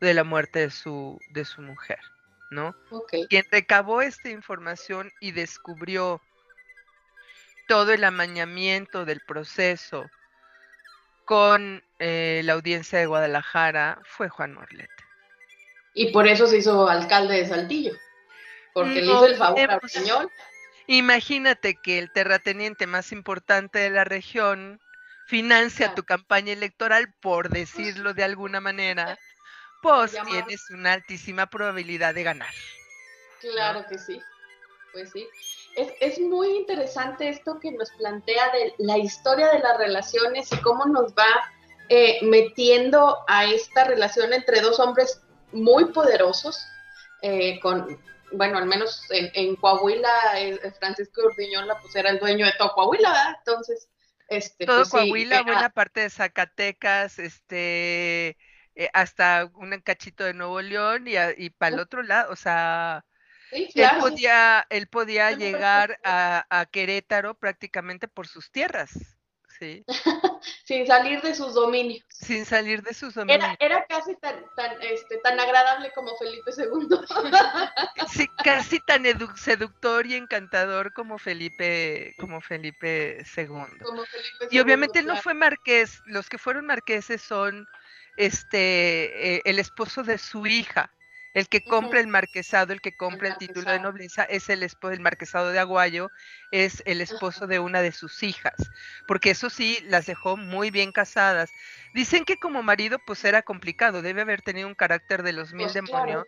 [0.00, 1.98] de la muerte de su, de su mujer,
[2.52, 2.76] ¿no?
[2.90, 3.26] Okay.
[3.26, 6.22] Quien recabó esta información y descubrió
[7.66, 10.08] todo el amañamiento del proceso
[11.24, 14.88] con eh, la audiencia de Guadalajara fue Juan Morlete.
[15.94, 17.92] Y por eso se hizo alcalde de Saltillo
[18.72, 20.30] porque le hizo el favor al señor.
[20.86, 24.80] Imagínate que el terrateniente más importante de la región
[25.26, 29.16] financia tu campaña electoral, por decirlo de alguna manera,
[29.80, 32.52] pues tienes una altísima probabilidad de ganar.
[33.40, 34.20] Claro que sí,
[34.92, 35.26] pues sí.
[35.76, 40.60] Es, es, muy interesante esto que nos plantea de la historia de las relaciones y
[40.60, 41.52] cómo nos va
[41.88, 46.60] eh, metiendo a esta relación entre dos hombres muy poderosos,
[47.22, 47.98] eh, con
[48.32, 53.10] bueno, al menos en, Coahuila, eh, Francisco Urdiñola, pues era el dueño de todo Coahuila,
[53.10, 53.36] ¿verdad?
[53.38, 53.88] Entonces,
[54.28, 58.36] este, todo pues, Coahuila, buena parte de Zacatecas, este,
[58.74, 63.04] eh, hasta un cachito de Nuevo León y, y para el otro lado, o sea,
[63.50, 63.68] él
[63.98, 69.19] podía, él podía llegar a, a Querétaro prácticamente por sus tierras.
[70.64, 72.04] Sin salir de sus dominios.
[72.08, 73.56] Sin salir de sus dominios.
[73.58, 76.88] Era, casi tan, tan, este, tan agradable como Felipe II.
[78.12, 79.04] sí, casi tan
[79.36, 83.48] seductor y encantador como Felipe, como Felipe II.
[84.50, 87.66] y obviamente no fue marqués, los que fueron marqueses son
[88.16, 90.92] este eh, el esposo de su hija.
[91.32, 94.92] El que compra el marquesado, el que compra el, título de nobleza, es el esposo,
[94.92, 96.10] el marquesado de Aguayo,
[96.50, 98.56] es el esposo de una de sus hijas,
[99.06, 101.50] porque eso sí, las dejó muy bien casadas.
[101.94, 105.66] Dicen que como marido, pues era complicado, debe haber tenido un carácter de los mil
[105.66, 106.26] pues demonios.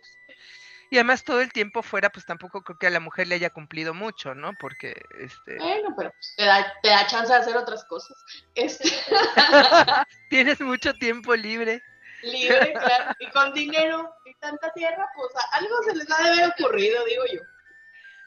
[0.89, 3.49] Y además todo el tiempo fuera, pues tampoco creo que a la mujer le haya
[3.49, 4.53] cumplido mucho, ¿no?
[4.59, 5.57] Porque, este...
[5.57, 8.15] Bueno, pero pues, te, da, te da chance de hacer otras cosas.
[8.53, 8.89] Este...
[10.29, 11.81] Tienes mucho tiempo libre
[12.23, 16.53] libre, claro, y con dinero y tanta tierra, pues algo se les ha de haber
[16.57, 17.41] ocurrido, digo yo.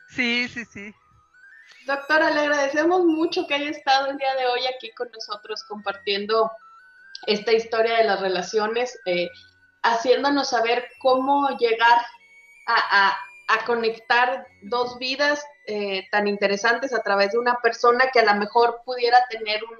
[0.08, 0.94] Sí, sí, sí.
[1.86, 6.50] Doctora, le agradecemos mucho que haya estado el día de hoy aquí con nosotros compartiendo
[7.26, 9.30] esta historia de las relaciones, eh,
[9.82, 11.98] haciéndonos saber cómo llegar
[12.66, 13.16] a,
[13.64, 18.82] conectar dos vidas eh, tan interesantes a través de una persona que a lo mejor
[18.84, 19.76] pudiera tener un,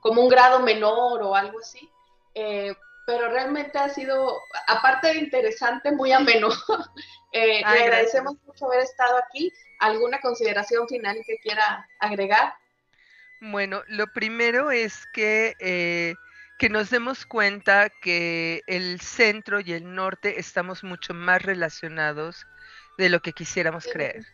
[0.00, 1.88] como un grado menor o algo así.
[2.34, 2.74] Eh,
[3.10, 6.48] pero realmente ha sido, aparte de interesante, muy ameno.
[7.32, 9.52] eh, le agradecemos mucho haber estado aquí.
[9.80, 12.54] ¿Alguna consideración final que quiera agregar?
[13.40, 16.14] Bueno, lo primero es que, eh,
[16.56, 22.46] que nos demos cuenta que el centro y el norte estamos mucho más relacionados
[22.96, 24.24] de lo que quisiéramos creer.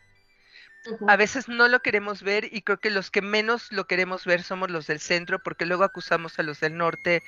[1.09, 4.43] A veces no lo queremos ver y creo que los que menos lo queremos ver
[4.43, 7.23] somos los del centro porque luego acusamos a los del norte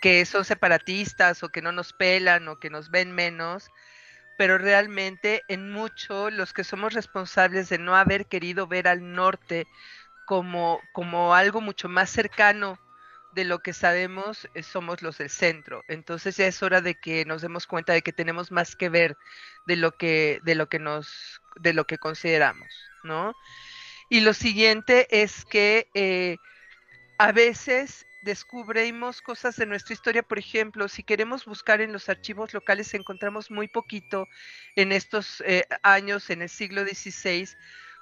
[0.00, 3.70] que son separatistas o que no nos pelan o que nos ven menos,
[4.38, 9.66] pero realmente en mucho los que somos responsables de no haber querido ver al norte
[10.26, 12.78] como, como algo mucho más cercano
[13.32, 15.84] de lo que sabemos eh, somos los del centro.
[15.88, 19.16] Entonces ya es hora de que nos demos cuenta de que tenemos más que ver
[19.66, 22.68] de lo que, de lo que nos, de lo que consideramos.
[23.02, 23.34] ¿no?
[24.08, 26.36] Y lo siguiente es que eh,
[27.18, 30.22] a veces descubrimos cosas de nuestra historia.
[30.22, 34.28] Por ejemplo, si queremos buscar en los archivos locales, encontramos muy poquito
[34.76, 37.48] en estos eh, años, en el siglo XVI,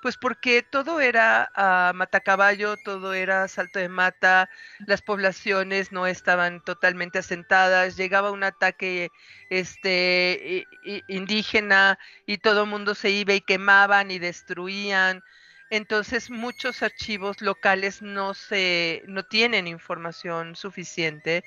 [0.00, 4.48] pues porque todo era uh, matacaballo, todo era salto de mata,
[4.86, 9.10] las poblaciones no estaban totalmente asentadas, llegaba un ataque
[9.50, 10.66] este,
[11.08, 15.22] indígena y todo el mundo se iba y quemaban y destruían.
[15.70, 21.44] Entonces muchos archivos locales no se no tienen información suficiente,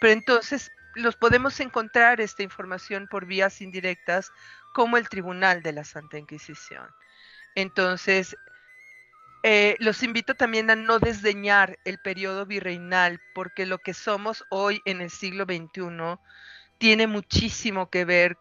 [0.00, 4.30] pero entonces los podemos encontrar esta información por vías indirectas
[4.72, 6.88] como el Tribunal de la Santa Inquisición.
[7.54, 8.36] Entonces,
[9.42, 14.80] eh, los invito también a no desdeñar el periodo virreinal, porque lo que somos hoy
[14.86, 16.18] en el siglo XXI
[16.78, 18.38] tiene muchísimo que ver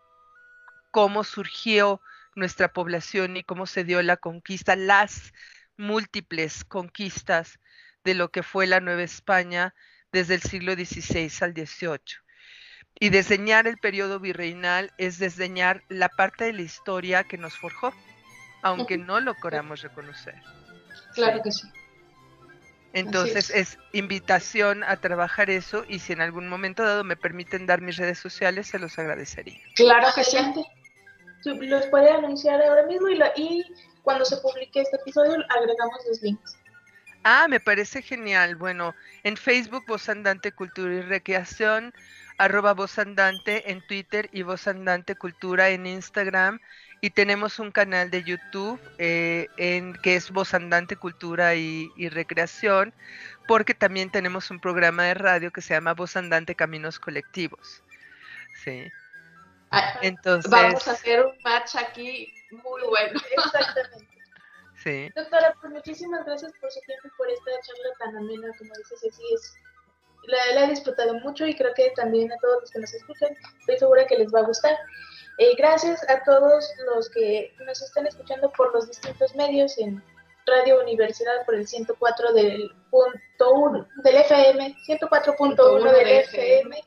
[0.92, 2.02] cómo surgió
[2.36, 5.34] nuestra población y cómo se dio la conquista, las
[5.76, 7.60] múltiples conquistas
[8.04, 9.76] de lo que fue la Nueva España
[10.12, 12.00] desde el siglo XVI al XVIII.
[13.00, 17.94] Y desdeñar el periodo virreinal es desdeñar la parte de la historia que nos forjó
[18.64, 20.36] aunque no lo queramos reconocer.
[21.14, 21.68] Claro que sí.
[22.94, 23.78] Entonces es.
[23.92, 28.20] invitación a trabajar eso y si en algún momento dado me permiten dar mis redes
[28.20, 29.60] sociales, se los agradecería.
[29.76, 30.38] Claro que sí.
[31.44, 33.66] Los puede anunciar ahora mismo y, y
[34.02, 36.58] cuando se publique este episodio agregamos los links.
[37.24, 38.56] Ah, me parece genial.
[38.56, 41.94] Bueno, en Facebook Voz Andante Cultura y Recreación,
[42.38, 46.60] arroba Voz Andante en Twitter y Voz Andante Cultura en Instagram
[47.04, 52.94] y tenemos un canal de YouTube eh, en, que es Voz Andante Cultura y, Recreación,
[53.46, 57.84] porque también tenemos un programa de radio que se llama Voz Andante Caminos Colectivos.
[58.64, 58.90] Sí.
[59.70, 63.20] Ah, Entonces, vamos a hacer un match aquí muy bueno.
[63.38, 64.08] Exactamente.
[64.82, 65.10] Sí.
[65.16, 69.00] Doctora, pues muchísimas gracias por su tiempo y por esta charla tan amena, como dices,
[69.10, 69.56] así es.
[70.24, 73.30] La, la he disfrutado mucho y creo que también a todos los que nos escuchan,
[73.60, 74.76] estoy segura que les va a gustar.
[75.38, 80.04] Eh, gracias a todos los que nos están escuchando por los distintos medios en
[80.46, 86.84] Radio Universidad por el 104 del punto del FM, 104.1 del FM.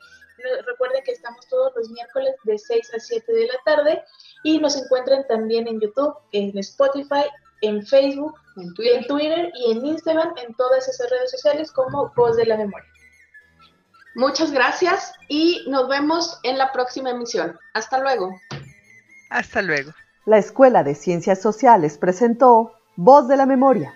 [0.65, 4.03] Recuerden que estamos todos los miércoles de 6 a 7 de la tarde
[4.43, 7.25] y nos encuentran también en YouTube, en Spotify,
[7.61, 12.13] en Facebook, en Twitter, en Twitter y en Instagram, en todas esas redes sociales como
[12.15, 12.87] Voz de la Memoria.
[14.17, 17.55] Muchas gracias y nos vemos en la próxima emisión.
[17.75, 18.31] Hasta luego.
[19.29, 19.91] Hasta luego.
[20.25, 23.93] La Escuela de Ciencias Sociales presentó Voz de la Memoria